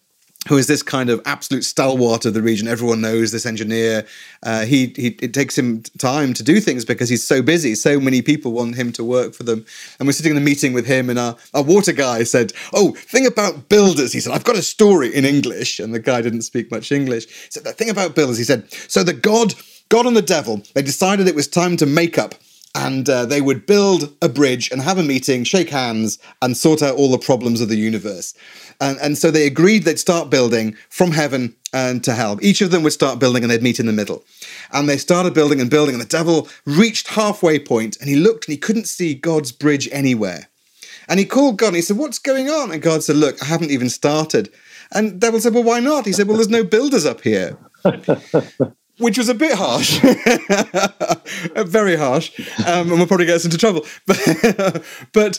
who 0.49 0.57
is 0.57 0.67
this 0.67 0.83
kind 0.83 1.11
of 1.11 1.21
absolute 1.25 1.65
stalwart 1.65 2.25
of 2.25 2.35
the 2.35 2.43
region. 2.43 2.69
Everyone 2.69 3.01
knows 3.01 3.33
this 3.33 3.47
engineer. 3.47 4.07
Uh, 4.43 4.65
he, 4.65 4.93
he 4.97 5.09
it 5.21 5.35
takes 5.35 5.57
him 5.57 5.83
time 5.99 6.33
to 6.35 6.43
do 6.43 6.61
things 6.61 6.85
because 6.85 7.09
he's 7.09 7.27
so 7.27 7.43
busy. 7.43 7.75
So 7.75 7.99
many 8.01 8.23
people 8.23 8.53
want 8.53 8.77
him 8.77 8.93
to 8.93 9.05
work 9.05 9.35
for 9.35 9.43
them. 9.43 9.65
And 9.99 10.07
we're 10.07 10.13
sitting 10.13 10.33
in 10.33 10.39
a 10.39 10.45
meeting 10.45 10.73
with 10.73 10.87
him, 10.87 11.11
and 11.11 11.19
our, 11.19 11.37
our 11.55 11.63
water 11.63 11.93
guy 11.93 12.23
said, 12.23 12.53
"Oh, 12.73 12.93
thing 12.93 13.27
about 13.27 13.69
builders." 13.69 14.13
He 14.13 14.21
said, 14.21 14.33
"I've 14.33 14.45
got 14.45 14.57
a 14.57 14.63
story 14.63 15.15
in 15.15 15.25
English," 15.25 15.81
and 15.81 15.95
the 15.95 16.01
guy 16.01 16.23
didn't 16.23 16.43
speak 16.43 16.71
much 16.71 16.93
English. 16.93 17.27
He 17.27 17.51
said, 17.51 17.65
"The 17.65 17.73
thing 17.73 17.91
about 17.91 18.15
builders," 18.15 18.39
he 18.39 18.45
said, 18.45 18.71
"So 18.89 19.03
the 19.03 19.13
god." 19.13 19.55
God 19.89 20.05
and 20.05 20.17
the 20.17 20.23
devil, 20.23 20.63
they 20.75 20.83
decided 20.83 21.29
it 21.29 21.37
was 21.37 21.47
time 21.47 21.77
to 21.77 21.87
make 21.87 22.19
up 22.19 22.35
and 22.75 23.09
uh, 23.09 23.25
they 23.25 23.41
would 23.41 23.67
build 23.67 24.15
a 24.21 24.29
bridge 24.29 24.71
and 24.71 24.83
have 24.83 24.99
a 24.99 25.03
meeting, 25.03 25.45
shake 25.45 25.71
hands, 25.71 26.19
and 26.43 26.57
sort 26.57 26.83
out 26.83 26.97
all 26.97 27.11
the 27.11 27.19
problems 27.19 27.61
of 27.61 27.69
the 27.69 27.77
universe. 27.77 28.35
And, 28.81 28.99
and 29.01 29.17
so 29.17 29.31
they 29.31 29.47
agreed 29.47 29.85
they'd 29.85 29.99
start 29.99 30.31
building 30.31 30.77
from 30.91 31.13
heaven 31.13 31.57
and 31.73 32.05
to 32.05 32.13
hell. 32.13 32.39
Each 32.43 32.61
of 32.61 32.71
them 32.71 32.83
would 32.83 32.93
start 32.93 33.19
building 33.19 33.43
and 33.43 33.51
they'd 33.51 33.63
meet 33.63 33.81
in 33.81 33.87
the 33.87 33.93
middle. 33.93 34.25
And 34.73 34.89
they 34.89 34.99
started 34.99 35.35
building 35.35 35.61
and 35.61 35.71
building, 35.71 35.95
and 35.95 36.03
the 36.03 36.09
devil 36.09 36.49
reached 36.65 37.09
halfway 37.09 37.59
point 37.59 37.97
and 38.01 38.09
he 38.09 38.17
looked 38.17 38.47
and 38.47 38.53
he 38.53 38.59
couldn't 38.59 38.89
see 38.89 39.15
God's 39.15 39.53
bridge 39.53 39.89
anywhere. 39.93 40.49
And 41.09 41.21
he 41.21 41.27
called 41.27 41.59
God 41.59 41.69
and 41.69 41.77
he 41.77 41.83
said, 41.83 41.97
What's 41.97 42.19
going 42.19 42.49
on? 42.49 42.73
And 42.73 42.83
God 42.83 43.03
said, 43.03 43.17
Look, 43.17 43.43
I 43.43 43.47
haven't 43.47 43.71
even 43.71 43.89
started. 43.89 44.53
And 44.93 45.21
devil 45.21 45.41
said, 45.41 45.55
Well, 45.55 45.63
why 45.63 45.81
not? 45.81 46.05
He 46.05 46.13
said, 46.13 46.27
Well, 46.27 46.37
there's 46.37 46.49
no 46.49 46.65
builders 46.65 47.07
up 47.07 47.21
here. 47.21 47.57
which 48.99 49.19
was 49.19 49.29
a 49.29 49.35
bit 49.35 49.53
harsh, 49.55 49.99
very 51.67 51.97
harsh, 51.97 52.39
um, 52.67 52.91
and 52.91 52.99
will 52.99 53.07
probably 53.07 53.27
get 53.27 53.37
us 53.37 53.45
into 53.45 53.59
trouble. 53.59 53.85
But, 54.07 54.85
but 55.13 55.39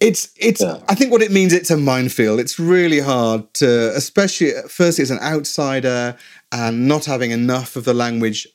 it's 0.00 0.30
it's. 0.36 0.60
Yeah. 0.60 0.80
I 0.88 0.94
think 0.94 1.12
what 1.12 1.22
it 1.22 1.30
means 1.30 1.52
it's 1.52 1.70
a 1.70 1.76
minefield. 1.76 2.40
It's 2.40 2.58
really 2.58 3.00
hard 3.00 3.52
to, 3.54 3.94
especially 3.96 4.52
firstly 4.68 5.02
as 5.02 5.10
an 5.10 5.20
outsider 5.20 6.16
and 6.52 6.88
not 6.88 7.04
having 7.04 7.30
enough 7.30 7.76
of 7.76 7.84
the 7.84 7.94
language. 7.94 8.46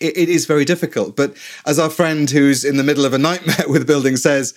It, 0.00 0.16
it 0.16 0.28
is 0.28 0.46
very 0.46 0.64
difficult. 0.64 1.16
But 1.16 1.36
as 1.66 1.78
our 1.78 1.90
friend 1.90 2.30
who's 2.30 2.64
in 2.64 2.76
the 2.76 2.84
middle 2.84 3.04
of 3.04 3.12
a 3.12 3.18
nightmare 3.18 3.66
with 3.68 3.86
building 3.86 4.16
says, 4.16 4.54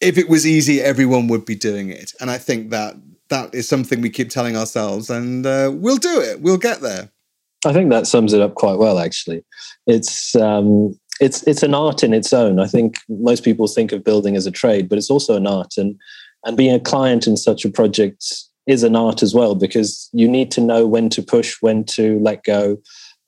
if 0.00 0.18
it 0.18 0.28
was 0.28 0.46
easy, 0.46 0.80
everyone 0.80 1.28
would 1.28 1.44
be 1.44 1.54
doing 1.54 1.90
it. 1.90 2.12
And 2.20 2.30
I 2.30 2.38
think 2.38 2.70
that 2.70 2.96
that 3.28 3.54
is 3.54 3.68
something 3.68 4.00
we 4.00 4.10
keep 4.10 4.30
telling 4.30 4.56
ourselves, 4.56 5.08
and 5.08 5.46
uh, 5.46 5.70
we'll 5.72 5.98
do 5.98 6.20
it. 6.20 6.40
We'll 6.40 6.58
get 6.58 6.80
there. 6.80 7.10
I 7.64 7.72
think 7.72 7.90
that 7.90 8.06
sums 8.06 8.32
it 8.32 8.40
up 8.40 8.54
quite 8.54 8.78
well. 8.78 8.98
Actually, 8.98 9.44
it's 9.86 10.34
um, 10.34 10.98
it's 11.20 11.42
it's 11.44 11.62
an 11.62 11.74
art 11.74 12.02
in 12.02 12.14
its 12.14 12.32
own. 12.32 12.58
I 12.58 12.66
think 12.66 12.98
most 13.08 13.44
people 13.44 13.66
think 13.66 13.92
of 13.92 14.04
building 14.04 14.36
as 14.36 14.46
a 14.46 14.50
trade, 14.50 14.88
but 14.88 14.98
it's 14.98 15.10
also 15.10 15.36
an 15.36 15.46
art, 15.46 15.76
and 15.76 15.98
and 16.44 16.56
being 16.56 16.74
a 16.74 16.80
client 16.80 17.26
in 17.26 17.36
such 17.36 17.64
a 17.64 17.70
project 17.70 18.24
is 18.66 18.82
an 18.82 18.96
art 18.96 19.22
as 19.22 19.34
well 19.34 19.54
because 19.54 20.08
you 20.12 20.28
need 20.28 20.50
to 20.52 20.60
know 20.60 20.86
when 20.86 21.08
to 21.10 21.22
push, 21.22 21.56
when 21.60 21.84
to 21.84 22.18
let 22.20 22.44
go, 22.44 22.78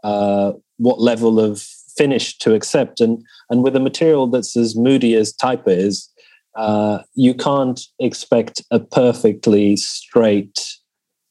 uh, 0.04 0.52
what 0.78 1.00
level 1.00 1.40
of 1.40 1.60
finish 1.96 2.38
to 2.38 2.54
accept, 2.54 3.00
and 3.00 3.22
and 3.50 3.62
with 3.62 3.76
a 3.76 3.80
material 3.80 4.26
that's 4.26 4.56
as 4.56 4.74
moody 4.74 5.14
as 5.14 5.34
Taipa 5.34 5.68
is, 5.68 6.08
uh, 6.56 7.00
you 7.14 7.34
can't 7.34 7.80
expect 7.98 8.62
a 8.70 8.80
perfectly 8.80 9.76
straight 9.76 10.58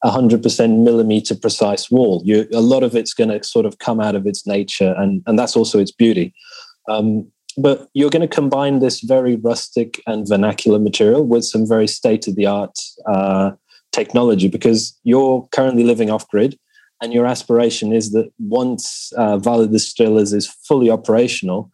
100% 0.03 0.83
millimeter 0.83 1.35
precise 1.35 1.91
wall. 1.91 2.21
You, 2.25 2.47
a 2.53 2.61
lot 2.61 2.83
of 2.83 2.95
it's 2.95 3.13
going 3.13 3.29
to 3.29 3.43
sort 3.43 3.65
of 3.65 3.79
come 3.79 3.99
out 3.99 4.15
of 4.15 4.25
its 4.25 4.47
nature, 4.47 4.95
and, 4.97 5.21
and 5.27 5.37
that's 5.37 5.55
also 5.55 5.79
its 5.79 5.91
beauty. 5.91 6.33
Um, 6.89 7.31
but 7.57 7.89
you're 7.93 8.09
going 8.09 8.27
to 8.27 8.33
combine 8.33 8.79
this 8.79 9.01
very 9.01 9.35
rustic 9.35 10.01
and 10.07 10.27
vernacular 10.27 10.79
material 10.79 11.25
with 11.25 11.43
some 11.43 11.67
very 11.67 11.87
state 11.87 12.27
of 12.27 12.35
the 12.35 12.45
art 12.45 12.77
uh, 13.07 13.51
technology 13.91 14.47
because 14.47 14.97
you're 15.03 15.47
currently 15.51 15.83
living 15.83 16.09
off 16.09 16.27
grid. 16.29 16.57
And 17.01 17.13
your 17.13 17.25
aspiration 17.25 17.91
is 17.93 18.11
that 18.11 18.31
once 18.39 19.11
uh, 19.17 19.37
das 19.37 19.93
Estrelas 19.93 20.33
is 20.33 20.47
fully 20.47 20.89
operational, 20.89 21.71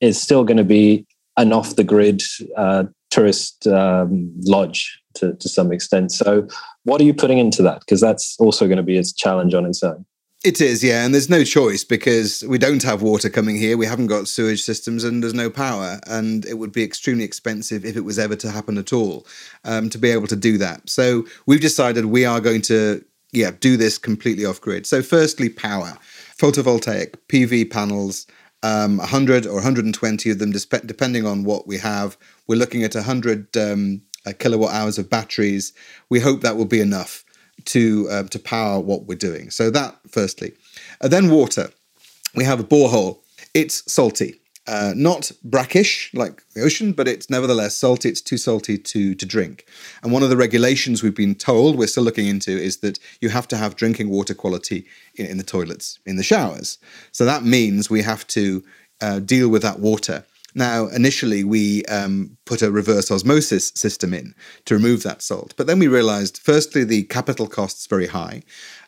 it's 0.00 0.18
still 0.18 0.42
going 0.42 0.56
to 0.56 0.64
be 0.64 1.06
an 1.36 1.52
off 1.52 1.76
the 1.76 1.84
grid 1.84 2.22
uh, 2.56 2.84
tourist 3.10 3.66
um, 3.66 4.32
lodge 4.44 5.00
to, 5.14 5.34
to 5.34 5.48
some 5.48 5.72
extent. 5.72 6.12
So, 6.12 6.46
what 6.84 7.00
are 7.00 7.04
you 7.04 7.14
putting 7.14 7.38
into 7.38 7.62
that? 7.62 7.80
Because 7.80 8.00
that's 8.00 8.36
also 8.38 8.66
going 8.66 8.78
to 8.78 8.82
be 8.82 8.96
a 8.98 9.04
challenge 9.04 9.54
on 9.54 9.66
its 9.66 9.82
own. 9.82 10.04
It 10.42 10.62
is, 10.62 10.82
yeah, 10.82 11.04
and 11.04 11.12
there's 11.12 11.28
no 11.28 11.44
choice 11.44 11.84
because 11.84 12.42
we 12.48 12.56
don't 12.56 12.82
have 12.82 13.02
water 13.02 13.28
coming 13.28 13.56
here. 13.56 13.76
We 13.76 13.84
haven't 13.84 14.06
got 14.06 14.26
sewage 14.26 14.62
systems, 14.62 15.04
and 15.04 15.22
there's 15.22 15.34
no 15.34 15.50
power, 15.50 16.00
and 16.06 16.46
it 16.46 16.54
would 16.54 16.72
be 16.72 16.82
extremely 16.82 17.24
expensive 17.24 17.84
if 17.84 17.94
it 17.94 18.06
was 18.06 18.18
ever 18.18 18.36
to 18.36 18.50
happen 18.50 18.78
at 18.78 18.90
all 18.90 19.26
um, 19.64 19.90
to 19.90 19.98
be 19.98 20.08
able 20.08 20.26
to 20.28 20.36
do 20.36 20.56
that. 20.56 20.88
So 20.88 21.26
we've 21.44 21.60
decided 21.60 22.06
we 22.06 22.24
are 22.24 22.40
going 22.40 22.62
to, 22.62 23.04
yeah, 23.32 23.50
do 23.60 23.76
this 23.76 23.98
completely 23.98 24.46
off 24.46 24.62
grid. 24.62 24.86
So 24.86 25.02
firstly, 25.02 25.50
power, 25.50 25.98
photovoltaic 26.38 27.16
PV 27.28 27.70
panels, 27.70 28.26
um, 28.62 28.98
100 28.98 29.46
or 29.46 29.54
120 29.54 30.30
of 30.30 30.38
them, 30.38 30.52
depending 30.52 31.26
on 31.26 31.44
what 31.44 31.66
we 31.66 31.78
have. 31.78 32.16
We're 32.46 32.56
looking 32.56 32.84
at 32.84 32.94
100 32.94 33.56
um, 33.56 34.02
uh, 34.26 34.32
kilowatt 34.38 34.74
hours 34.74 34.98
of 34.98 35.08
batteries. 35.08 35.72
We 36.08 36.20
hope 36.20 36.40
that 36.42 36.56
will 36.56 36.66
be 36.66 36.80
enough 36.80 37.24
to 37.66 38.08
uh, 38.10 38.22
to 38.24 38.38
power 38.38 38.80
what 38.80 39.04
we're 39.04 39.18
doing. 39.18 39.50
So 39.50 39.70
that 39.70 39.96
firstly, 40.08 40.54
uh, 41.00 41.08
then 41.08 41.30
water. 41.30 41.70
We 42.34 42.44
have 42.44 42.60
a 42.60 42.64
borehole. 42.64 43.18
It's 43.54 43.90
salty, 43.90 44.40
uh, 44.70 44.92
not 44.96 45.32
brackish 45.42 46.10
like 46.14 46.42
the 46.54 46.62
ocean, 46.62 46.92
but 46.92 47.08
it's 47.08 47.28
nevertheless 47.28 47.74
salty. 47.74 48.08
It's 48.08 48.20
too 48.20 48.38
salty 48.38 48.78
to 48.78 49.14
to 49.14 49.26
drink. 49.26 49.66
And 50.02 50.12
one 50.12 50.22
of 50.22 50.30
the 50.30 50.36
regulations 50.46 51.02
we've 51.02 51.22
been 51.24 51.34
told 51.34 51.76
we're 51.76 51.94
still 51.94 52.04
looking 52.04 52.28
into 52.34 52.52
is 52.52 52.78
that 52.78 52.98
you 53.20 53.28
have 53.30 53.48
to 53.48 53.56
have 53.56 53.76
drinking 53.76 54.08
water 54.10 54.34
quality 54.34 54.86
in, 55.16 55.26
in 55.26 55.36
the 55.38 55.50
toilets, 55.54 55.98
in 56.06 56.16
the 56.16 56.22
showers. 56.32 56.78
So 57.12 57.24
that 57.24 57.42
means 57.42 57.90
we 57.90 58.02
have 58.02 58.26
to 58.28 58.62
uh, 59.00 59.18
deal 59.18 59.48
with 59.48 59.62
that 59.62 59.80
water 59.80 60.24
now, 60.54 60.88
initially, 60.88 61.44
we 61.44 61.84
um, 61.84 62.36
put 62.44 62.62
a 62.62 62.70
reverse 62.70 63.10
osmosis 63.10 63.72
system 63.74 64.12
in 64.12 64.34
to 64.64 64.74
remove 64.74 65.02
that 65.04 65.22
salt. 65.22 65.54
But 65.56 65.66
then 65.66 65.78
we 65.78 65.86
realized, 65.86 66.38
firstly, 66.38 66.84
the 66.84 67.04
capital 67.04 67.46
costs 67.46 67.86
very 67.86 68.08
high. 68.08 68.42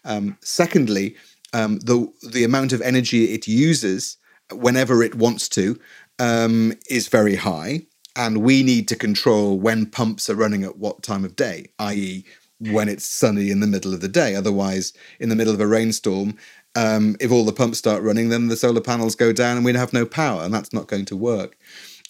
Um, 0.05 0.37
secondly, 0.41 1.17
um, 1.53 1.79
the, 1.81 2.13
the 2.33 2.45
amount 2.45 2.73
of 2.73 2.81
energy 2.81 3.27
it 3.27 3.47
uses 3.47 4.17
whenever 4.59 5.03
it 5.03 5.15
wants 5.15 5.49
to 5.51 5.79
um, 6.19 6.75
is 6.89 7.09
very 7.09 7.37
high. 7.37 7.87
And 8.15 8.43
we 8.43 8.63
need 8.63 8.89
to 8.89 8.97
control 8.97 9.59
when 9.59 9.87
pumps 9.87 10.29
are 10.29 10.35
running 10.35 10.65
at 10.65 10.77
what 10.77 11.03
time 11.03 11.25
of 11.25 11.35
day, 11.35 11.71
i.e., 11.79 12.25
when 12.59 12.89
it's 12.89 13.05
sunny 13.05 13.51
in 13.51 13.61
the 13.61 13.67
middle 13.67 13.93
of 13.93 14.01
the 14.01 14.09
day. 14.09 14.35
Otherwise, 14.35 14.93
in 15.19 15.31
the 15.31 15.35
middle 15.35 15.55
of 15.55 15.61
a 15.61 15.67
rainstorm, 15.67 16.37
um, 16.75 17.17
if 17.21 17.33
all 17.33 17.45
the 17.45 17.53
pumps 17.53 17.79
start 17.79 18.03
running, 18.03 18.29
then 18.29 18.49
the 18.49 18.57
solar 18.57 18.81
panels 18.81 19.15
go 19.15 19.33
down 19.33 19.57
and 19.57 19.65
we'd 19.65 19.77
have 19.77 19.93
no 19.93 20.07
power, 20.07 20.43
and 20.43 20.55
that's 20.55 20.73
not 20.73 20.87
going 20.87 21.05
to 21.07 21.17
work. 21.17 21.57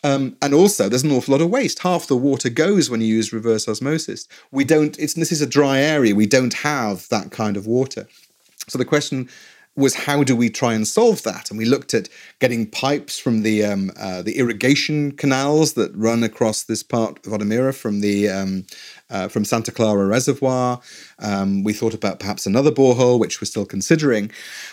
Um, 0.05 0.37
and 0.43 0.53
also, 0.53 0.89
there's 0.89 1.05
an 1.05 1.13
awful 1.13 1.33
lot 1.33 1.41
of 1.41 1.51
waste. 1.51 1.81
Half 1.81 2.09
the 2.09 2.17
water 2.17 2.51
goes 2.51 2.91
when 2.91 3.01
you 3.01 3.07
use 3.07 3.33
reverse 3.33 3.69
osmosis. 3.69 4.27
We 4.51 4.65
don't. 4.65 4.99
It's 4.99 5.15
this 5.15 5.33
is 5.33 5.41
a 5.41 5.47
dry 5.47 5.79
area. 5.79 6.15
We 6.15 6.27
don't 6.27 6.55
have 6.55 7.09
that 7.09 7.31
kind 7.31 7.57
of 7.57 7.67
water. 7.67 8.09
So 8.69 8.79
the 8.79 8.85
question 8.85 9.29
was 9.75 9.95
how 9.95 10.23
do 10.23 10.37
we 10.37 10.51
try 10.51 10.75
and 10.75 10.87
solve 10.87 11.23
that? 11.23 11.51
And 11.51 11.59
we 11.59 11.65
looked 11.65 11.95
at 11.95 12.09
getting 12.41 12.67
pipes 12.71 13.19
from 13.19 13.43
the 13.43 13.65
um, 13.65 13.91
uh, 13.99 14.21
the 14.23 14.37
irrigation 14.37 15.13
canals 15.13 15.73
that 15.75 15.95
run 15.95 16.23
across 16.23 16.63
this 16.63 16.83
part 16.83 17.27
of 17.27 17.33
Odemira 17.33 17.75
from 17.75 18.01
the 18.01 18.29
um, 18.29 18.67
uh, 19.09 19.29
from 19.29 19.45
Santa 19.45 19.73
Clara 19.73 20.07
Reservoir. 20.07 20.81
Um, 21.19 21.65
we 21.65 21.73
thought 21.73 21.95
about 21.95 22.21
perhaps 22.21 22.47
another 22.47 22.71
borehole, 22.71 23.19
which 23.19 23.41
we're 23.41 23.47
still 23.47 23.67
considering. 23.67 24.31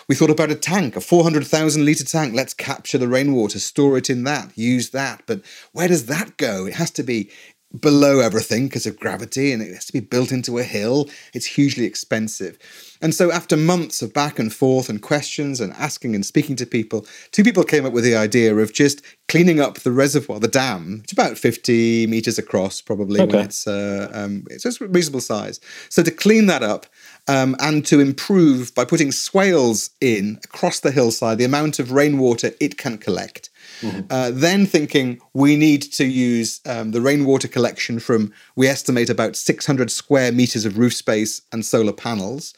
We 0.08 0.14
thought 0.14 0.30
about 0.30 0.50
a 0.50 0.54
tank, 0.54 0.96
a 0.96 1.00
400,000 1.00 1.84
litre 1.84 2.04
tank. 2.04 2.34
Let's 2.34 2.54
capture 2.54 2.98
the 2.98 3.08
rainwater, 3.08 3.58
store 3.58 3.96
it 3.96 4.10
in 4.10 4.24
that, 4.24 4.56
use 4.56 4.90
that. 4.90 5.22
But 5.26 5.42
where 5.72 5.88
does 5.88 6.06
that 6.06 6.36
go? 6.36 6.66
It 6.66 6.74
has 6.74 6.90
to 6.92 7.02
be 7.02 7.30
below 7.78 8.18
everything 8.18 8.66
because 8.66 8.86
of 8.86 8.98
gravity 8.98 9.52
and 9.52 9.62
it 9.62 9.72
has 9.72 9.84
to 9.84 9.92
be 9.92 10.00
built 10.00 10.32
into 10.32 10.58
a 10.58 10.64
hill. 10.64 11.08
It's 11.32 11.46
hugely 11.46 11.84
expensive. 11.84 12.58
And 13.02 13.14
so, 13.14 13.30
after 13.32 13.56
months 13.56 14.02
of 14.02 14.12
back 14.12 14.38
and 14.38 14.52
forth 14.52 14.88
and 14.88 15.00
questions 15.00 15.60
and 15.60 15.72
asking 15.74 16.14
and 16.14 16.26
speaking 16.26 16.56
to 16.56 16.66
people, 16.66 17.06
two 17.30 17.42
people 17.42 17.64
came 17.64 17.86
up 17.86 17.92
with 17.92 18.04
the 18.04 18.14
idea 18.14 18.54
of 18.54 18.74
just 18.74 19.02
cleaning 19.28 19.58
up 19.58 19.78
the 19.78 19.92
reservoir, 19.92 20.38
the 20.38 20.48
dam. 20.48 21.00
It's 21.04 21.12
about 21.12 21.38
50 21.38 22.08
meters 22.08 22.38
across, 22.38 22.82
probably, 22.82 23.20
okay. 23.20 23.36
when 23.36 23.44
it's, 23.46 23.66
uh, 23.66 24.10
um, 24.12 24.44
it's 24.50 24.66
a 24.66 24.86
reasonable 24.86 25.22
size. 25.22 25.60
So, 25.88 26.02
to 26.02 26.10
clean 26.10 26.46
that 26.46 26.62
up 26.62 26.86
um, 27.26 27.56
and 27.58 27.86
to 27.86 28.00
improve 28.00 28.74
by 28.74 28.84
putting 28.84 29.12
swales 29.12 29.90
in 30.00 30.38
across 30.44 30.80
the 30.80 30.90
hillside 30.90 31.38
the 31.38 31.44
amount 31.44 31.78
of 31.78 31.92
rainwater 31.92 32.50
it 32.60 32.76
can 32.76 32.98
collect. 32.98 33.48
Mm-hmm. 33.80 34.00
Uh, 34.10 34.30
then 34.32 34.66
thinking 34.66 35.20
we 35.32 35.56
need 35.56 35.82
to 35.82 36.04
use 36.04 36.60
um, 36.66 36.90
the 36.92 37.00
rainwater 37.00 37.48
collection 37.48 37.98
from, 37.98 38.32
we 38.56 38.66
estimate 38.66 39.10
about 39.10 39.36
600 39.36 39.90
square 39.90 40.32
meters 40.32 40.64
of 40.64 40.78
roof 40.78 40.94
space 40.94 41.42
and 41.52 41.64
solar 41.64 41.92
panels, 41.92 42.54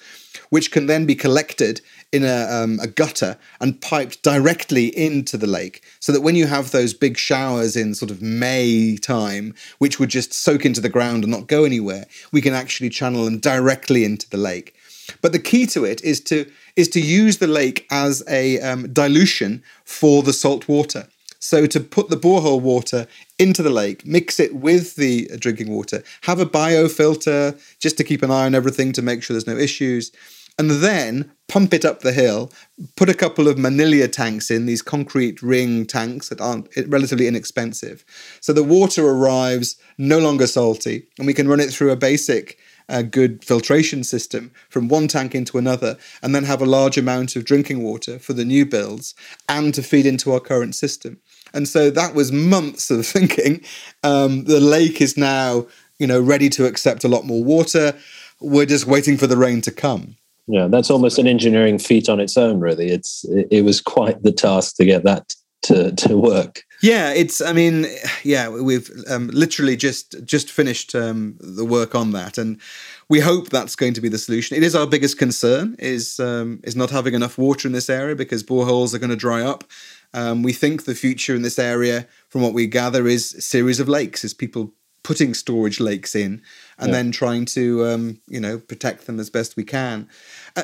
which 0.51 0.71
can 0.71 0.87
then 0.87 1.07
be 1.07 1.15
collected 1.15 1.81
in 2.13 2.25
a, 2.25 2.47
um, 2.51 2.79
a 2.81 2.87
gutter 2.87 3.39
and 3.61 3.81
piped 3.81 4.23
directly 4.23 4.87
into 4.97 5.37
the 5.37 5.47
lake. 5.47 5.83
So 6.01 6.13
that 6.13 6.21
when 6.21 6.37
you 6.37 6.47
have 6.47 6.71
those 6.71 6.93
big 6.93 7.17
showers 7.17 7.77
in 7.77 7.95
sort 7.95 8.11
of 8.11 8.21
May 8.21 8.97
time, 8.97 9.55
which 9.79 9.99
would 9.99 10.11
just 10.11 10.33
soak 10.33 10.67
into 10.67 10.81
the 10.81 10.89
ground 10.89 11.25
and 11.25 11.33
not 11.33 11.47
go 11.47 11.65
anywhere, 11.65 12.07
we 12.33 12.41
can 12.41 12.53
actually 12.53 12.91
channel 12.91 13.25
them 13.25 13.39
directly 13.39 14.05
into 14.05 14.29
the 14.29 14.37
lake. 14.37 14.75
But 15.21 15.33
the 15.33 15.39
key 15.39 15.67
to 15.67 15.85
it 15.85 16.03
is 16.05 16.21
to 16.25 16.51
is 16.77 16.89
to 16.89 17.01
use 17.01 17.39
the 17.39 17.47
lake 17.47 17.87
as 17.91 18.23
a 18.29 18.59
um, 18.61 18.93
dilution 18.93 19.63
for 19.85 20.23
the 20.23 20.33
salt 20.33 20.69
water. 20.69 21.07
So 21.43 21.67
to 21.67 21.81
put 21.81 22.09
the 22.09 22.17
borehole 22.17 22.61
water 22.61 23.09
into 23.37 23.65
the 23.65 23.71
lake, 23.71 24.07
mix 24.07 24.39
it 24.39 24.55
with 24.55 24.95
the 24.95 25.29
drinking 25.39 25.71
water, 25.71 26.05
have 26.23 26.39
a 26.39 26.47
biofilter 26.47 27.61
just 27.81 27.97
to 27.97 28.05
keep 28.05 28.23
an 28.23 28.31
eye 28.31 28.47
on 28.47 28.55
everything 28.55 28.93
to 28.93 29.03
make 29.03 29.25
sure 29.25 29.35
there's 29.35 29.45
no 29.45 29.57
issues, 29.57 30.13
and 30.57 30.71
then 30.71 31.33
pump 31.49 31.75
it 31.75 31.85
up 31.85 32.01
the 32.01 32.13
hill, 32.13 32.53
put 32.95 33.09
a 33.09 33.15
couple 33.15 33.49
of 33.49 33.57
manillia 33.57 34.11
tanks 34.11 34.53
in, 34.53 34.67
these 34.67 34.83
concrete 34.83 35.43
ring 35.43 35.85
tanks 35.85 36.29
that 36.29 36.41
aren't 36.41 36.69
relatively 36.87 37.27
inexpensive. 37.27 38.05
So 38.41 38.53
the 38.53 38.63
water 38.63 39.05
arrives 39.05 39.77
no 39.99 40.21
longer 40.21 40.47
salty, 40.47 41.09
and 41.19 41.27
we 41.27 41.35
can 41.35 41.49
run 41.49 41.59
it 41.59 41.71
through 41.71 41.91
a 41.91 41.97
basic 41.97 42.57
a 42.93 43.03
good 43.03 43.45
filtration 43.45 44.05
system 44.05 44.53
from 44.69 44.87
one 44.87 45.09
tank 45.09 45.35
into 45.35 45.59
another, 45.59 45.97
and 46.23 46.35
then 46.35 46.45
have 46.45 46.63
a 46.63 46.67
large 46.67 46.97
amount 46.97 47.35
of 47.35 47.45
drinking 47.45 47.83
water 47.83 48.19
for 48.19 48.35
the 48.35 48.45
new 48.45 48.65
builds 48.65 49.15
and 49.49 49.75
to 49.75 49.83
feed 49.83 50.07
into 50.07 50.31
our 50.33 50.41
current 50.41 50.75
system. 50.77 51.19
And 51.55 51.67
so 51.67 51.91
that 51.91 52.15
was 52.15 52.31
months 52.31 52.91
of 52.91 53.05
thinking. 53.15 53.63
Um, 54.05 54.45
the 54.45 54.61
lake 54.61 55.01
is 55.01 55.17
now, 55.17 55.67
you 55.99 56.07
know, 56.07 56.21
ready 56.21 56.49
to 56.51 56.67
accept 56.67 57.03
a 57.03 57.09
lot 57.09 57.25
more 57.25 57.43
water. 57.43 57.97
We're 58.41 58.67
just 58.67 58.87
waiting 58.87 59.17
for 59.17 59.27
the 59.27 59.37
rain 59.37 59.63
to 59.63 59.73
come. 59.73 60.17
Yeah, 60.47 60.67
that's 60.67 60.91
almost 60.91 61.19
an 61.19 61.29
engineering 61.29 61.79
feat 61.79 62.09
on 62.09 62.21
its 62.21 62.37
own. 62.37 62.61
Really, 62.61 62.89
it's 62.89 63.25
it, 63.25 63.49
it 63.51 63.65
was 63.65 63.81
quite 63.81 64.23
the 64.23 64.33
task 64.33 64.77
to 64.77 64.85
get 64.85 65.05
that 65.05 65.35
to 65.63 65.93
to 65.93 66.17
work. 66.17 66.65
Yeah, 66.83 67.13
it's. 67.13 67.41
I 67.41 67.53
mean, 67.53 67.87
yeah, 68.25 68.49
we've 68.49 68.91
um, 69.09 69.29
literally 69.29 69.77
just 69.77 70.25
just 70.25 70.51
finished 70.51 70.95
um, 70.95 71.37
the 71.41 71.65
work 71.65 71.95
on 71.95 72.11
that, 72.13 72.39
and 72.39 72.61
we 73.09 73.21
hope 73.21 73.51
that's 73.51 73.77
going 73.77 73.95
to 73.95 74.01
be 74.01 74.09
the 74.09 74.19
solution. 74.19 74.57
It 74.57 74.65
is 74.65 74.75
our 74.75 74.87
biggest 74.87 75.19
concern 75.19 75.77
is 75.79 76.19
um, 76.19 76.61
is 76.65 76.75
not 76.75 76.91
having 76.91 77.15
enough 77.15 77.39
water 77.39 77.69
in 77.69 77.73
this 77.73 77.89
area 77.89 78.17
because 78.17 78.43
boreholes 78.43 78.95
are 78.95 78.99
going 78.99 79.11
to 79.11 79.17
dry 79.17 79.43
up. 79.43 79.65
Um, 80.13 80.43
we 80.43 80.53
think 80.53 80.85
the 80.85 80.95
future 80.95 81.35
in 81.35 81.43
this 81.43 81.59
area, 81.59 82.07
from 82.29 82.43
what 82.43 82.53
we 82.53 82.67
gather, 82.67 83.07
is 83.07 83.33
a 83.35 83.41
series 83.41 83.81
of 83.81 83.89
lakes, 83.89 84.25
is 84.25 84.35
people 84.35 84.75
putting 85.05 85.35
storage 85.35 85.81
lakes 85.81 86.15
in 86.15 86.41
and 86.79 86.89
yeah. 86.89 86.93
then 86.93 87.11
trying 87.11 87.45
to 87.45 87.85
um, 87.87 88.21
you 88.27 88.41
know 88.41 88.59
protect 88.59 89.07
them 89.07 89.21
as 89.21 89.31
best 89.31 89.57
we 89.57 89.65
can. 89.65 90.09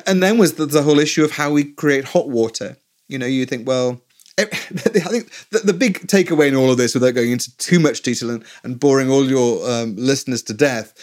And 0.05 0.21
then 0.21 0.37
was 0.37 0.55
the, 0.55 0.65
the 0.65 0.83
whole 0.83 0.99
issue 0.99 1.23
of 1.23 1.31
how 1.31 1.51
we 1.51 1.63
create 1.63 2.03
hot 2.03 2.27
water. 2.27 2.75
You 3.07 3.17
know, 3.17 3.25
you 3.25 3.45
think, 3.45 3.65
well 3.65 4.01
I 4.45 5.09
think 5.09 5.31
the, 5.49 5.59
the, 5.59 5.73
big 5.73 6.07
takeaway 6.07 6.47
in 6.47 6.55
all 6.55 6.71
of 6.71 6.77
this, 6.77 6.93
without 6.93 7.15
going 7.15 7.31
into 7.31 7.55
too 7.57 7.79
much 7.79 8.01
detail 8.01 8.29
and, 8.29 8.45
and 8.63 8.79
boring 8.79 9.09
all 9.09 9.25
your 9.27 9.69
um, 9.69 9.95
listeners 9.97 10.41
to 10.43 10.53
death, 10.53 10.93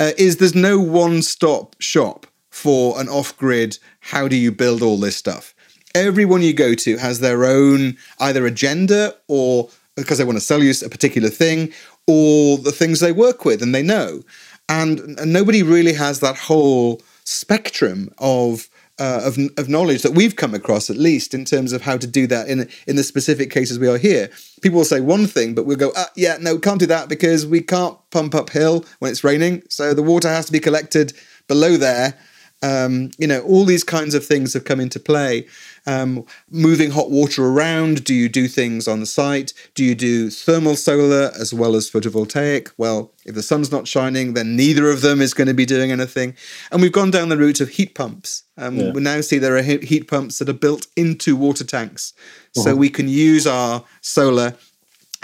uh, 0.00 0.12
is 0.18 0.36
there's 0.36 0.54
no 0.54 0.78
one 0.78 1.22
stop 1.22 1.76
shop 1.80 2.26
for 2.50 3.00
an 3.00 3.08
off 3.08 3.36
grid. 3.36 3.78
How 4.00 4.28
do 4.28 4.36
you 4.36 4.52
build 4.52 4.82
all 4.82 4.98
this 4.98 5.16
stuff? 5.16 5.54
Everyone 5.94 6.42
you 6.42 6.54
go 6.54 6.74
to 6.74 6.96
has 6.98 7.20
their 7.20 7.44
own 7.44 7.96
either 8.18 8.46
agenda 8.46 9.14
or 9.28 9.68
because 9.96 10.18
they 10.18 10.24
want 10.24 10.36
to 10.36 10.44
sell 10.44 10.62
you 10.62 10.72
a 10.84 10.88
particular 10.88 11.28
thing 11.28 11.72
or 12.06 12.58
the 12.58 12.72
things 12.72 13.00
they 13.00 13.12
work 13.12 13.44
with 13.44 13.62
and 13.62 13.74
they 13.74 13.82
know. 13.82 14.22
And, 14.68 15.18
and 15.18 15.32
nobody 15.32 15.62
really 15.62 15.92
has 15.92 16.20
that 16.20 16.36
whole 16.36 17.02
spectrum 17.24 18.12
of 18.18 18.68
uh, 18.98 19.22
of, 19.24 19.38
of 19.56 19.68
knowledge 19.68 20.02
that 20.02 20.12
we've 20.12 20.36
come 20.36 20.54
across, 20.54 20.90
at 20.90 20.96
least 20.96 21.34
in 21.34 21.44
terms 21.44 21.72
of 21.72 21.82
how 21.82 21.96
to 21.96 22.06
do 22.06 22.26
that 22.26 22.48
in 22.48 22.68
in 22.86 22.96
the 22.96 23.02
specific 23.02 23.50
cases 23.50 23.78
we 23.78 23.88
are 23.88 23.98
here. 23.98 24.30
People 24.60 24.78
will 24.78 24.84
say 24.84 25.00
one 25.00 25.26
thing, 25.26 25.54
but 25.54 25.66
we'll 25.66 25.76
go, 25.76 25.90
uh, 25.96 26.04
yeah, 26.14 26.36
no, 26.40 26.58
can't 26.58 26.80
do 26.80 26.86
that 26.86 27.08
because 27.08 27.46
we 27.46 27.60
can't 27.60 27.98
pump 28.10 28.34
uphill 28.34 28.84
when 28.98 29.10
it's 29.10 29.24
raining. 29.24 29.62
So 29.68 29.94
the 29.94 30.02
water 30.02 30.28
has 30.28 30.46
to 30.46 30.52
be 30.52 30.60
collected 30.60 31.14
below 31.48 31.76
there, 31.76 32.18
Um, 32.62 33.10
you 33.18 33.26
know, 33.26 33.40
all 33.42 33.64
these 33.64 33.84
kinds 33.84 34.14
of 34.14 34.24
things 34.24 34.54
have 34.54 34.64
come 34.64 34.80
into 34.80 35.00
play. 35.00 35.46
Um, 35.84 36.24
moving 36.48 36.92
hot 36.92 37.10
water 37.10 37.44
around. 37.44 38.04
Do 38.04 38.14
you 38.14 38.28
do 38.28 38.46
things 38.46 38.86
on 38.86 39.00
the 39.00 39.06
site? 39.06 39.52
Do 39.74 39.84
you 39.84 39.96
do 39.96 40.30
thermal 40.30 40.76
solar 40.76 41.32
as 41.38 41.52
well 41.52 41.74
as 41.74 41.90
photovoltaic? 41.90 42.70
Well, 42.76 43.10
if 43.24 43.34
the 43.34 43.42
sun's 43.42 43.72
not 43.72 43.88
shining, 43.88 44.34
then 44.34 44.54
neither 44.54 44.90
of 44.90 45.00
them 45.00 45.20
is 45.20 45.34
going 45.34 45.48
to 45.48 45.54
be 45.54 45.66
doing 45.66 45.90
anything. 45.90 46.36
And 46.70 46.80
we've 46.80 46.92
gone 46.92 47.10
down 47.10 47.30
the 47.30 47.36
route 47.36 47.60
of 47.60 47.70
heat 47.70 47.96
pumps. 47.96 48.44
Um, 48.56 48.76
yeah. 48.76 48.92
We 48.92 49.00
now 49.00 49.20
see 49.22 49.38
there 49.38 49.56
are 49.56 49.62
heat 49.62 50.08
pumps 50.08 50.38
that 50.38 50.48
are 50.48 50.52
built 50.52 50.86
into 50.96 51.34
water 51.34 51.64
tanks. 51.64 52.12
Uh-huh. 52.56 52.62
So 52.62 52.76
we 52.76 52.88
can 52.88 53.08
use 53.08 53.44
our 53.44 53.84
solar 54.02 54.54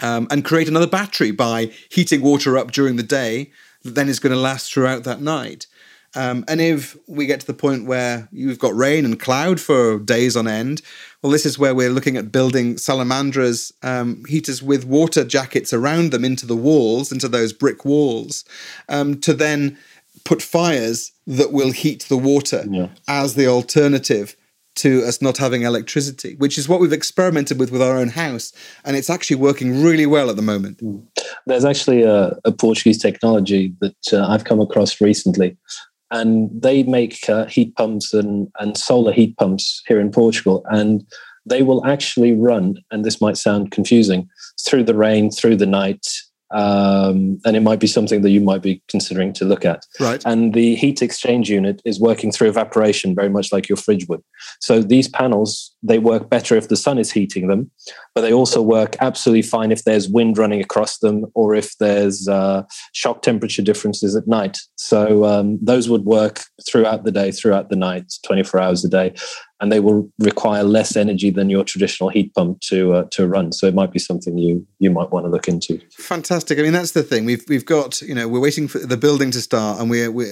um, 0.03 0.27
and 0.31 0.45
create 0.45 0.67
another 0.67 0.89
battery 0.89 1.31
by 1.31 1.71
heating 1.89 2.21
water 2.21 2.59
up 2.59 2.73
during 2.73 2.97
the 2.97 3.03
day 3.05 3.53
that 3.83 3.95
then 3.95 4.09
is 4.09 4.19
going 4.19 4.33
to 4.33 4.39
last 4.39 4.73
throughout 4.73 5.05
that 5.05 5.21
night. 5.21 5.68
Um, 6.15 6.45
and 6.49 6.61
if 6.61 6.97
we 7.07 7.27
get 7.27 7.41
to 7.41 7.47
the 7.47 7.55
point 7.55 7.87
where 7.87 8.29
you've 8.33 8.59
got 8.59 8.75
rain 8.75 9.05
and 9.05 9.21
cloud 9.21 9.61
for 9.61 9.99
days 9.99 10.37
on 10.37 10.49
end, 10.49 10.83
well, 11.23 11.33
this 11.33 11.45
is 11.45 11.59
where 11.59 11.75
we're 11.75 11.91
looking 11.91 12.17
at 12.17 12.33
building 12.33 12.77
salamandras 12.77 13.73
um, 13.83 14.25
heaters 14.27 14.63
with 14.63 14.85
water 14.85 15.25
jackets 15.25 15.73
around 15.73 16.11
them 16.11 16.25
into 16.25 16.47
the 16.47 16.57
walls, 16.57 17.13
into 17.13 17.29
those 17.29 17.53
brick 17.53 17.85
walls, 17.85 18.45
um, 18.89 19.21
to 19.21 19.35
then 19.35 19.79
put 20.25 20.43
fires 20.43 21.13
that 21.27 21.53
will 21.53 21.73
heat 21.73 22.07
the 22.09 22.17
water 22.17 22.65
yeah. 22.69 22.89
as 23.07 23.35
the 23.35 23.47
alternative 23.47 24.37
to 24.79 25.03
us 25.05 25.21
not 25.21 25.39
having 25.39 25.63
electricity, 25.63 26.37
which 26.37 26.57
is 26.57 26.69
what 26.69 26.81
we've 26.81 26.93
experimented 26.93 27.59
with 27.59 27.73
with 27.73 27.83
our 27.83 27.99
own 27.99 28.09
house, 28.09 28.53
and 28.85 28.97
it's 28.97 29.11
actually 29.11 29.37
working 29.37 29.83
really 29.83 30.07
well 30.07 30.31
at 30.31 30.37
the 30.37 30.43
moment. 30.43 30.79
Mm. 30.79 31.05
There's 31.47 31.65
actually 31.65 32.03
a, 32.03 32.39
a 32.45 32.53
Portuguese 32.53 32.99
technology 32.99 33.75
that 33.81 34.13
uh, 34.13 34.27
I've 34.29 34.45
come 34.45 34.61
across 34.61 35.01
recently, 35.01 35.57
and 36.11 36.51
they 36.53 36.83
make 36.83 37.29
uh, 37.29 37.47
heat 37.47 37.75
pumps 37.77 38.15
and, 38.15 38.49
and 38.59 38.77
solar 38.77 39.13
heat 39.13 39.37
pumps 39.37 39.83
here 39.87 40.01
in 40.01 40.11
Portugal, 40.11 40.65
and 40.71 41.07
they 41.47 41.63
will 41.63 41.85
actually 41.87 42.33
run. 42.33 42.77
And 42.91 43.05
this 43.05 43.21
might 43.21 43.37
sound 43.37 43.71
confusing 43.71 44.29
through 44.61 44.85
the 44.85 44.95
rain, 44.95 45.31
through 45.31 45.57
the 45.57 45.67
night, 45.67 46.07
um, 46.51 47.39
and 47.45 47.57
it 47.57 47.61
might 47.61 47.81
be 47.81 47.87
something 47.87 48.23
that 48.23 48.31
you 48.31 48.41
might 48.41 48.63
be 48.63 48.83
considering 48.89 49.33
to 49.35 49.45
look 49.45 49.65
at. 49.65 49.85
Right. 50.01 50.23
And 50.25 50.55
the 50.55 50.75
heat 50.77 51.03
exchange 51.03 51.51
unit 51.51 51.83
is 51.85 52.01
working 52.01 52.33
through 52.33 52.49
evaporation, 52.49 53.15
very 53.15 53.29
much 53.29 53.53
like 53.53 53.69
your 53.69 53.77
fridge 53.77 54.09
would. 54.09 54.23
So 54.61 54.81
these 54.83 55.09
panels 55.09 55.75
they 55.83 55.99
work 55.99 56.29
better 56.29 56.57
if 56.57 56.69
the 56.69 56.77
sun 56.77 56.99
is 56.99 57.13
heating 57.13 57.47
them, 57.47 57.71
but 58.15 58.23
they 58.23 58.33
also 58.33 58.61
work 58.61 58.97
absolutely 59.01 59.43
fine 59.43 59.71
if 59.71 59.85
there's 59.85 60.09
wind 60.09 60.37
running 60.37 60.61
across 60.61 60.99
them 60.99 61.27
or 61.35 61.55
if 61.55 61.77
there's 61.79 62.27
uh, 62.27 62.65
shock 62.93 63.23
temperature 63.23 63.63
differences 63.63 64.17
at 64.17 64.27
night. 64.27 64.59
So 64.77 65.25
um, 65.25 65.59
those 65.63 65.89
would 65.89 66.05
work 66.05 66.43
throughout 66.67 67.05
the 67.05 67.13
day, 67.13 67.31
throughout 67.31 67.71
the 67.71 67.77
night, 67.77 68.13
24 68.25 68.61
hours 68.61 68.85
a 68.85 68.89
day 68.89 69.15
and 69.61 69.73
they 69.73 69.81
will 69.81 70.09
require 70.19 70.63
less 70.63 70.97
energy 70.97 71.31
than 71.31 71.51
your 71.51 71.65
traditional 71.65 72.11
heat 72.11 72.33
pump 72.35 72.61
to 72.61 72.95
uh, 72.95 73.05
to 73.11 73.27
run. 73.27 73.53
So 73.53 73.67
it 73.67 73.75
might 73.75 73.93
be 73.93 73.99
something 73.99 74.39
you 74.39 74.67
you 74.79 74.91
might 74.91 75.11
want 75.11 75.27
to 75.27 75.31
look 75.31 75.49
into. 75.49 75.81
Fantastic. 75.91 76.59
I 76.59 76.63
mean, 76.63 76.73
that's 76.73 76.93
the 76.93 77.03
thing. 77.03 77.25
We've 77.25 77.45
we've 77.49 77.67
got 77.67 78.01
you 78.03 78.15
know 78.15 78.29
we're 78.29 78.41
waiting 78.41 78.69
for 78.69 78.79
the 78.79 78.97
building 78.97 79.31
to 79.33 79.41
start, 79.41 79.81
and 79.81 79.91
we're 79.91 80.11
we 80.11 80.27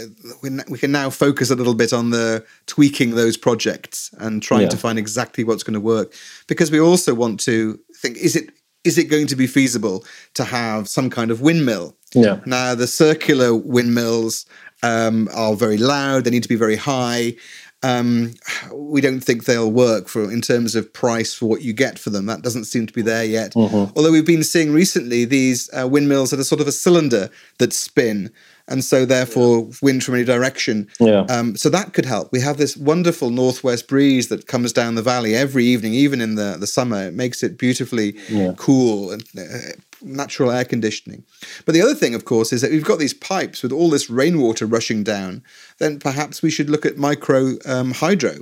we 0.68 0.78
can 0.78 0.92
now 0.92 1.10
focus 1.10 1.50
a 1.50 1.56
little 1.56 1.74
bit 1.74 1.92
on 1.92 2.10
the 2.10 2.44
tweaking 2.66 3.10
those 3.14 3.36
projects 3.36 4.10
and 4.18 4.42
trying 4.42 4.62
yeah. 4.62 4.68
to 4.68 4.76
find 4.76 4.98
exactly 4.98 5.44
what's 5.44 5.62
going 5.62 5.74
to 5.74 5.80
work 5.80 6.12
because 6.46 6.70
we 6.70 6.80
also 6.80 7.14
want 7.14 7.40
to 7.40 7.78
think 7.94 8.16
is 8.18 8.36
it 8.36 8.50
is 8.84 8.98
it 8.98 9.04
going 9.04 9.26
to 9.26 9.36
be 9.36 9.48
feasible 9.48 10.04
to 10.34 10.44
have 10.44 10.88
some 10.88 11.10
kind 11.10 11.30
of 11.32 11.40
windmill? 11.40 11.96
Yeah. 12.14 12.40
Now 12.46 12.74
the 12.76 12.86
circular 12.86 13.54
windmills 13.54 14.46
um, 14.82 15.28
are 15.34 15.54
very 15.54 15.76
loud. 15.76 16.24
They 16.24 16.30
need 16.30 16.44
to 16.44 16.48
be 16.48 16.56
very 16.56 16.76
high 16.76 17.34
um, 17.82 18.34
we 18.72 19.00
don't 19.00 19.20
think 19.20 19.44
they'll 19.44 19.70
work 19.70 20.08
for 20.08 20.30
in 20.30 20.40
terms 20.40 20.74
of 20.74 20.92
price 20.92 21.34
for 21.34 21.46
what 21.46 21.62
you 21.62 21.72
get 21.72 21.98
for 21.98 22.10
them. 22.10 22.26
That 22.26 22.42
doesn't 22.42 22.64
seem 22.64 22.86
to 22.86 22.92
be 22.92 23.02
there 23.02 23.24
yet. 23.24 23.52
Mm-hmm. 23.52 23.92
Although 23.96 24.12
we've 24.12 24.26
been 24.26 24.44
seeing 24.44 24.72
recently 24.72 25.24
these 25.24 25.70
uh, 25.78 25.86
windmills 25.86 26.30
that 26.30 26.40
are 26.40 26.44
sort 26.44 26.60
of 26.60 26.68
a 26.68 26.72
cylinder 26.72 27.28
that 27.58 27.72
spin, 27.72 28.30
and 28.68 28.82
so 28.82 29.04
therefore 29.04 29.58
yeah. 29.58 29.74
wind 29.82 30.04
from 30.04 30.14
any 30.14 30.24
direction. 30.24 30.88
Yeah. 30.98 31.26
Um, 31.28 31.54
so 31.54 31.68
that 31.68 31.92
could 31.92 32.06
help. 32.06 32.32
We 32.32 32.40
have 32.40 32.56
this 32.56 32.76
wonderful 32.76 33.30
northwest 33.30 33.88
breeze 33.88 34.28
that 34.28 34.46
comes 34.46 34.72
down 34.72 34.94
the 34.94 35.02
valley 35.02 35.36
every 35.36 35.64
evening, 35.66 35.94
even 35.94 36.20
in 36.20 36.34
the 36.34 36.56
the 36.58 36.66
summer. 36.66 37.06
It 37.06 37.14
makes 37.14 37.42
it 37.42 37.58
beautifully 37.58 38.16
yeah. 38.28 38.54
cool 38.56 39.12
and 39.12 39.22
uh, 39.38 39.72
natural 40.02 40.50
air 40.50 40.64
conditioning. 40.64 41.24
But 41.64 41.74
the 41.74 41.82
other 41.82 41.94
thing, 41.94 42.14
of 42.14 42.24
course, 42.24 42.52
is 42.52 42.60
that 42.60 42.70
we've 42.70 42.84
got 42.84 42.98
these 42.98 43.14
pipes 43.14 43.62
with 43.62 43.72
all 43.72 43.90
this 43.90 44.10
rainwater 44.10 44.66
rushing 44.66 45.04
down. 45.04 45.42
Then 45.78 45.98
perhaps 45.98 46.42
we 46.42 46.50
should 46.50 46.70
look 46.70 46.86
at 46.86 46.96
micro 46.96 47.54
um, 47.66 47.92
hydro 47.92 48.38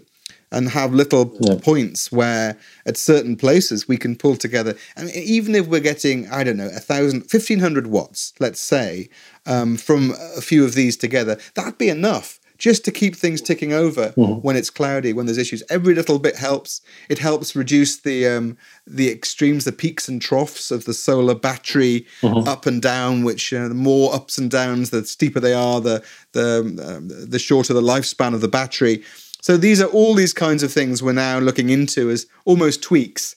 and 0.51 0.69
have 0.69 0.95
little 0.95 1.37
yeah. 1.41 1.57
points 1.61 2.13
where 2.13 2.57
at 2.87 2.97
certain 2.97 3.37
places 3.37 3.89
we 3.89 3.97
can 3.97 4.15
pull 4.15 4.37
together. 4.37 4.77
And 4.97 5.11
even 5.11 5.55
if 5.55 5.67
we're 5.67 5.81
getting, 5.81 6.29
I 6.31 6.45
don't 6.45 6.57
know, 6.57 6.69
a 6.69 6.81
thousand, 6.81 7.23
fifteen 7.23 7.59
hundred 7.59 7.89
watts, 7.89 8.33
let's 8.39 8.61
say, 8.61 9.09
um, 9.47 9.77
from 9.77 10.13
a 10.37 10.41
few 10.41 10.65
of 10.65 10.75
these 10.75 10.97
together, 10.97 11.39
that'd 11.55 11.79
be 11.79 11.89
enough 11.89 12.39
just 12.59 12.85
to 12.85 12.93
keep 12.93 13.17
things 13.17 13.41
ticking 13.41 13.73
over 13.73 14.11
mm-hmm. 14.11 14.41
when 14.41 14.57
it's 14.57 14.71
cloudy, 14.71 15.13
when 15.13 15.27
there's 15.27 15.39
issues. 15.39 15.63
Every 15.69 15.95
little 15.95 16.19
bit 16.19 16.37
helps. 16.37 16.81
It 17.09 17.19
helps 17.19 17.57
reduce 17.57 18.01
the 18.01 18.27
um, 18.29 18.57
the 18.87 19.11
extremes, 19.11 19.65
the 19.65 19.73
peaks 19.73 20.09
and 20.09 20.21
troughs 20.23 20.71
of 20.71 20.85
the 20.85 20.95
solar 20.95 21.35
battery 21.35 22.07
mm-hmm. 22.21 22.49
up 22.49 22.67
and 22.67 22.81
down. 22.81 23.25
Which 23.25 23.53
uh, 23.53 23.69
the 23.69 23.75
more 23.75 24.15
ups 24.15 24.39
and 24.39 24.51
downs, 24.51 24.91
the 24.91 25.05
steeper 25.05 25.41
they 25.41 25.55
are, 25.55 25.81
the 25.81 26.05
the 26.33 26.61
um, 26.61 27.09
the 27.09 27.39
shorter 27.39 27.75
the 27.75 27.83
lifespan 27.83 28.35
of 28.35 28.41
the 28.41 28.49
battery. 28.49 29.03
So 29.41 29.59
these 29.59 29.83
are 29.83 29.89
all 29.89 30.15
these 30.15 30.33
kinds 30.33 30.63
of 30.63 30.73
things 30.73 31.03
we're 31.03 31.13
now 31.13 31.39
looking 31.39 31.69
into 31.69 32.11
as 32.11 32.27
almost 32.47 32.83
tweaks. 32.83 33.37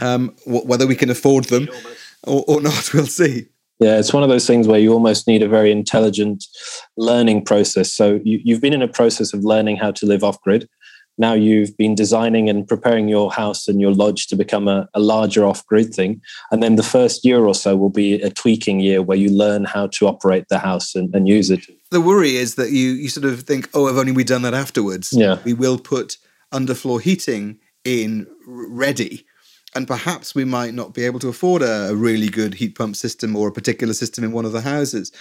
Um, 0.00 0.34
whether 0.46 0.88
we 0.88 0.96
can 0.96 1.10
afford 1.10 1.44
them 1.44 1.68
or, 2.26 2.44
or 2.48 2.60
not, 2.60 2.90
we'll 2.94 3.06
see. 3.06 3.48
Yeah, 3.84 3.98
it's 3.98 4.14
one 4.14 4.22
of 4.22 4.30
those 4.30 4.46
things 4.46 4.66
where 4.66 4.78
you 4.78 4.94
almost 4.94 5.26
need 5.26 5.42
a 5.42 5.48
very 5.48 5.70
intelligent 5.70 6.46
learning 6.96 7.44
process. 7.44 7.92
So 7.92 8.18
you, 8.24 8.54
have 8.54 8.62
been 8.62 8.72
in 8.72 8.80
a 8.80 8.88
process 8.88 9.34
of 9.34 9.44
learning 9.44 9.76
how 9.76 9.90
to 9.92 10.06
live 10.06 10.24
off 10.24 10.40
grid. 10.40 10.66
Now 11.18 11.34
you've 11.34 11.76
been 11.76 11.94
designing 11.94 12.48
and 12.48 12.66
preparing 12.66 13.08
your 13.08 13.30
house 13.30 13.68
and 13.68 13.82
your 13.82 13.92
lodge 13.92 14.26
to 14.28 14.36
become 14.36 14.68
a, 14.68 14.88
a 14.94 15.00
larger 15.00 15.44
off 15.44 15.66
grid 15.66 15.94
thing. 15.94 16.22
And 16.50 16.62
then 16.62 16.76
the 16.76 16.82
first 16.82 17.26
year 17.26 17.44
or 17.44 17.54
so 17.54 17.76
will 17.76 17.90
be 17.90 18.14
a 18.14 18.30
tweaking 18.30 18.80
year 18.80 19.02
where 19.02 19.18
you 19.18 19.28
learn 19.28 19.66
how 19.66 19.88
to 19.88 20.06
operate 20.06 20.46
the 20.48 20.60
house 20.60 20.94
and, 20.94 21.14
and 21.14 21.28
use 21.28 21.50
it. 21.50 21.66
The 21.90 22.00
worry 22.00 22.36
is 22.36 22.54
that 22.54 22.70
you, 22.70 22.92
you 22.92 23.10
sort 23.10 23.26
of 23.26 23.42
think, 23.42 23.68
oh, 23.74 23.86
have 23.86 23.98
only 23.98 24.12
we'd 24.12 24.28
done 24.28 24.42
that 24.42 24.54
afterwards? 24.54 25.12
Yeah. 25.12 25.40
We 25.44 25.52
will 25.52 25.78
put 25.78 26.16
underfloor 26.54 27.02
heating 27.02 27.58
in 27.84 28.26
ready 28.46 29.26
and 29.74 29.86
perhaps 29.86 30.34
we 30.34 30.44
might 30.44 30.74
not 30.74 30.94
be 30.94 31.04
able 31.04 31.18
to 31.20 31.28
afford 31.28 31.62
a, 31.62 31.90
a, 31.90 31.94
really 31.94 32.28
good 32.28 32.54
heat 32.54 32.76
pump 32.76 32.96
system 32.96 33.34
or 33.34 33.48
a 33.48 33.52
particular 33.52 33.94
system 33.94 34.24
in 34.24 34.32
one 34.32 34.44
of 34.44 34.52
the 34.52 34.60
houses. 34.60 35.12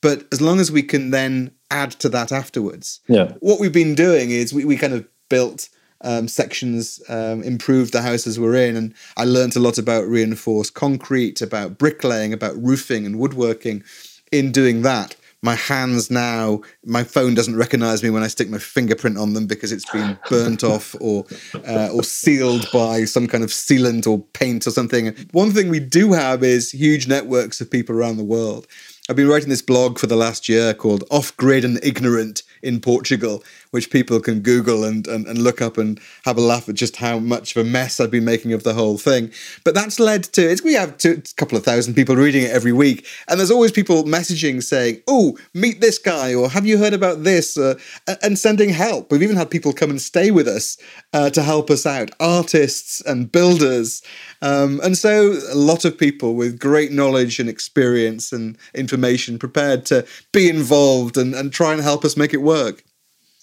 But 0.00 0.26
as 0.32 0.40
long 0.40 0.60
as 0.60 0.70
we 0.70 0.82
can 0.82 1.10
then 1.10 1.52
add 1.70 1.92
to 1.92 2.08
that 2.10 2.32
afterwards, 2.32 3.00
yeah. 3.08 3.32
what 3.40 3.60
we've 3.60 3.72
been 3.72 3.94
doing 3.94 4.30
is 4.30 4.52
we, 4.52 4.64
we 4.64 4.76
kind 4.76 4.92
of 4.92 5.06
built 5.28 5.68
um, 6.00 6.26
sections, 6.26 7.00
um, 7.08 7.42
improved 7.42 7.92
the 7.92 8.02
houses 8.02 8.38
we're 8.38 8.56
in, 8.56 8.76
and 8.76 8.94
I 9.16 9.24
learned 9.24 9.54
a 9.54 9.60
lot 9.60 9.78
about 9.78 10.08
reinforced 10.08 10.74
concrete, 10.74 11.40
about 11.40 11.78
bricklaying, 11.78 12.32
about 12.32 12.60
roofing 12.60 13.06
and 13.06 13.18
woodworking 13.18 13.84
in 14.32 14.50
doing 14.50 14.82
that 14.82 15.14
my 15.42 15.54
hands 15.54 16.10
now 16.10 16.60
my 16.84 17.02
phone 17.02 17.34
doesn't 17.34 17.56
recognize 17.56 18.02
me 18.02 18.10
when 18.10 18.22
i 18.22 18.28
stick 18.28 18.48
my 18.48 18.58
fingerprint 18.58 19.18
on 19.18 19.34
them 19.34 19.46
because 19.46 19.72
it's 19.72 19.90
been 19.90 20.18
burnt 20.30 20.62
off 20.62 20.94
or 21.00 21.24
uh, 21.66 21.88
or 21.92 22.02
sealed 22.02 22.68
by 22.72 23.04
some 23.04 23.26
kind 23.26 23.44
of 23.44 23.50
sealant 23.50 24.06
or 24.06 24.18
paint 24.32 24.66
or 24.66 24.70
something. 24.70 25.14
One 25.32 25.50
thing 25.50 25.68
we 25.68 25.80
do 25.80 26.12
have 26.12 26.42
is 26.42 26.72
huge 26.72 27.08
networks 27.08 27.60
of 27.60 27.70
people 27.70 27.96
around 27.96 28.16
the 28.16 28.24
world. 28.24 28.66
I've 29.08 29.16
been 29.16 29.28
writing 29.28 29.48
this 29.48 29.62
blog 29.62 29.98
for 29.98 30.06
the 30.06 30.16
last 30.16 30.48
year 30.48 30.74
called 30.74 31.04
off 31.10 31.36
grid 31.36 31.64
and 31.64 31.80
ignorant 31.82 32.42
in 32.62 32.80
Portugal, 32.80 33.42
which 33.72 33.90
people 33.90 34.20
can 34.20 34.40
Google 34.40 34.84
and, 34.84 35.06
and, 35.08 35.26
and 35.26 35.38
look 35.38 35.60
up 35.60 35.76
and 35.76 35.98
have 36.24 36.38
a 36.38 36.40
laugh 36.40 36.68
at 36.68 36.76
just 36.76 36.96
how 36.96 37.18
much 37.18 37.56
of 37.56 37.66
a 37.66 37.68
mess 37.68 37.98
I've 37.98 38.10
been 38.10 38.24
making 38.24 38.52
of 38.52 38.62
the 38.62 38.74
whole 38.74 38.98
thing. 38.98 39.32
But 39.64 39.74
that's 39.74 39.98
led 39.98 40.24
to 40.34 40.42
it's 40.42 40.62
we 40.62 40.74
have 40.74 40.98
two, 40.98 41.20
a 41.20 41.34
couple 41.34 41.58
of 41.58 41.64
thousand 41.64 41.94
people 41.94 42.14
reading 42.14 42.44
it 42.44 42.50
every 42.50 42.72
week, 42.72 43.06
and 43.28 43.38
there's 43.38 43.50
always 43.50 43.72
people 43.72 44.04
messaging 44.04 44.62
saying, 44.62 45.02
"Oh, 45.08 45.38
meet 45.54 45.80
this 45.80 45.98
guy," 45.98 46.34
or 46.34 46.50
"Have 46.50 46.66
you 46.66 46.78
heard 46.78 46.92
about 46.92 47.24
this?" 47.24 47.56
Uh, 47.56 47.74
and 48.22 48.38
sending 48.38 48.68
help. 48.68 49.10
We've 49.10 49.22
even 49.22 49.36
had 49.36 49.50
people 49.50 49.72
come 49.72 49.90
and 49.90 50.00
stay 50.00 50.30
with 50.30 50.46
us 50.46 50.76
uh, 51.12 51.30
to 51.30 51.42
help 51.42 51.70
us 51.70 51.86
out, 51.86 52.10
artists 52.20 53.00
and 53.00 53.32
builders. 53.32 54.02
Um, 54.42 54.80
and 54.82 54.98
so 54.98 55.32
a 55.50 55.56
lot 55.56 55.84
of 55.84 55.96
people 55.96 56.34
with 56.34 56.58
great 56.58 56.92
knowledge 56.92 57.38
and 57.38 57.48
experience 57.48 58.32
and 58.32 58.58
information 58.74 59.38
prepared 59.38 59.86
to 59.86 60.06
be 60.32 60.48
involved 60.48 61.16
and, 61.16 61.34
and 61.34 61.52
try 61.52 61.72
and 61.72 61.82
help 61.82 62.04
us 62.04 62.16
make 62.16 62.34
it 62.34 62.42
work. 62.42 62.84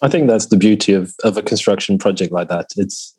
I 0.02 0.10
think 0.10 0.28
that's 0.28 0.48
the 0.48 0.58
beauty 0.58 0.94
of, 0.94 1.14
of 1.24 1.38
a 1.38 1.42
construction 1.42 1.98
project 1.98 2.32
like 2.32 2.48
that. 2.50 2.68
It's 2.78 3.16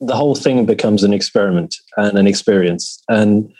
the 0.00 0.14
whole 0.14 0.34
thing 0.34 0.66
becomes 0.66 1.02
an 1.02 1.14
experiment 1.14 1.74
and 1.96 2.18
an 2.18 2.26
experience. 2.26 3.02
And 3.08 3.52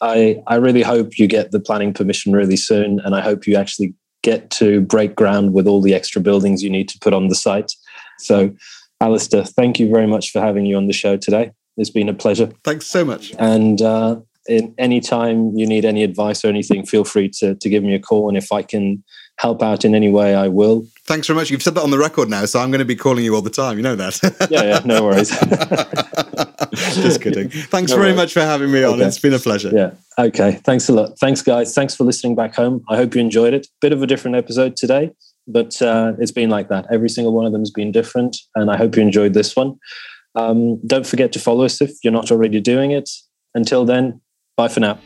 I 0.00 0.42
I 0.46 0.56
really 0.56 0.82
hope 0.82 1.18
you 1.18 1.26
get 1.26 1.50
the 1.50 1.60
planning 1.60 1.92
permission 1.92 2.32
really 2.32 2.56
soon. 2.56 3.00
And 3.00 3.14
I 3.14 3.20
hope 3.20 3.46
you 3.46 3.56
actually 3.56 3.94
get 4.22 4.50
to 4.50 4.80
break 4.80 5.14
ground 5.16 5.52
with 5.52 5.66
all 5.66 5.82
the 5.82 5.94
extra 5.94 6.20
buildings 6.20 6.62
you 6.62 6.70
need 6.70 6.88
to 6.88 6.98
put 7.00 7.12
on 7.12 7.28
the 7.28 7.34
site. 7.34 7.72
So, 8.18 8.54
Alistair, 9.00 9.44
thank 9.44 9.80
you 9.80 9.90
very 9.90 10.06
much 10.06 10.30
for 10.30 10.40
having 10.40 10.64
you 10.64 10.76
on 10.76 10.86
the 10.86 10.92
show 10.92 11.16
today. 11.16 11.50
It's 11.76 11.90
been 11.90 12.08
a 12.08 12.14
pleasure. 12.14 12.50
Thanks 12.64 12.86
so 12.86 13.04
much. 13.04 13.34
And 13.38 13.82
uh, 13.82 14.16
in 14.46 14.74
any 14.78 15.00
time 15.00 15.56
you 15.56 15.66
need 15.66 15.84
any 15.84 16.02
advice 16.04 16.44
or 16.44 16.48
anything, 16.48 16.86
feel 16.86 17.04
free 17.04 17.28
to, 17.40 17.54
to 17.54 17.68
give 17.68 17.82
me 17.82 17.94
a 17.94 17.98
call. 17.98 18.28
And 18.28 18.36
if 18.36 18.52
I 18.52 18.62
can 18.62 19.02
help 19.38 19.62
out 19.62 19.84
in 19.84 19.94
any 19.94 20.10
way, 20.10 20.34
I 20.34 20.48
will. 20.48 20.86
Thanks 21.04 21.26
very 21.26 21.36
much. 21.36 21.50
You've 21.50 21.62
said 21.62 21.74
that 21.74 21.82
on 21.82 21.90
the 21.90 21.98
record 21.98 22.28
now, 22.28 22.44
so 22.44 22.60
I'm 22.60 22.70
going 22.70 22.78
to 22.78 22.84
be 22.84 22.96
calling 22.96 23.24
you 23.24 23.34
all 23.34 23.42
the 23.42 23.50
time. 23.50 23.76
You 23.76 23.82
know 23.82 23.96
that. 23.96 24.48
yeah, 24.50 24.62
yeah, 24.62 24.80
no 24.84 25.04
worries. 25.04 25.30
Just 26.94 27.20
kidding. 27.20 27.48
Thanks 27.48 27.90
no 27.90 27.96
very 27.96 28.08
worries. 28.08 28.16
much 28.16 28.32
for 28.32 28.40
having 28.40 28.70
me 28.70 28.84
on. 28.84 28.94
Okay. 28.94 29.04
It's 29.04 29.18
been 29.18 29.34
a 29.34 29.38
pleasure. 29.38 29.70
Yeah. 29.72 29.92
Okay. 30.18 30.52
Thanks 30.64 30.88
a 30.88 30.92
lot. 30.92 31.18
Thanks, 31.18 31.42
guys. 31.42 31.74
Thanks 31.74 31.94
for 31.94 32.04
listening 32.04 32.34
back 32.34 32.54
home. 32.54 32.84
I 32.88 32.96
hope 32.96 33.14
you 33.14 33.20
enjoyed 33.20 33.52
it. 33.52 33.66
Bit 33.80 33.92
of 33.92 34.02
a 34.02 34.06
different 34.06 34.36
episode 34.36 34.76
today, 34.76 35.10
but 35.46 35.80
uh, 35.82 36.12
it's 36.18 36.32
been 36.32 36.50
like 36.50 36.68
that. 36.68 36.86
Every 36.90 37.08
single 37.08 37.32
one 37.32 37.46
of 37.46 37.52
them 37.52 37.62
has 37.62 37.70
been 37.70 37.92
different, 37.92 38.36
and 38.54 38.70
I 38.70 38.76
hope 38.76 38.96
you 38.96 39.02
enjoyed 39.02 39.34
this 39.34 39.56
one. 39.56 39.78
Um, 40.34 40.80
don't 40.86 41.06
forget 41.06 41.32
to 41.32 41.38
follow 41.38 41.64
us 41.64 41.80
if 41.80 41.92
you're 42.02 42.12
not 42.12 42.30
already 42.30 42.60
doing 42.60 42.90
it. 42.90 43.10
Until 43.54 43.84
then, 43.84 44.20
bye 44.56 44.68
for 44.68 44.80
now. 44.80 44.98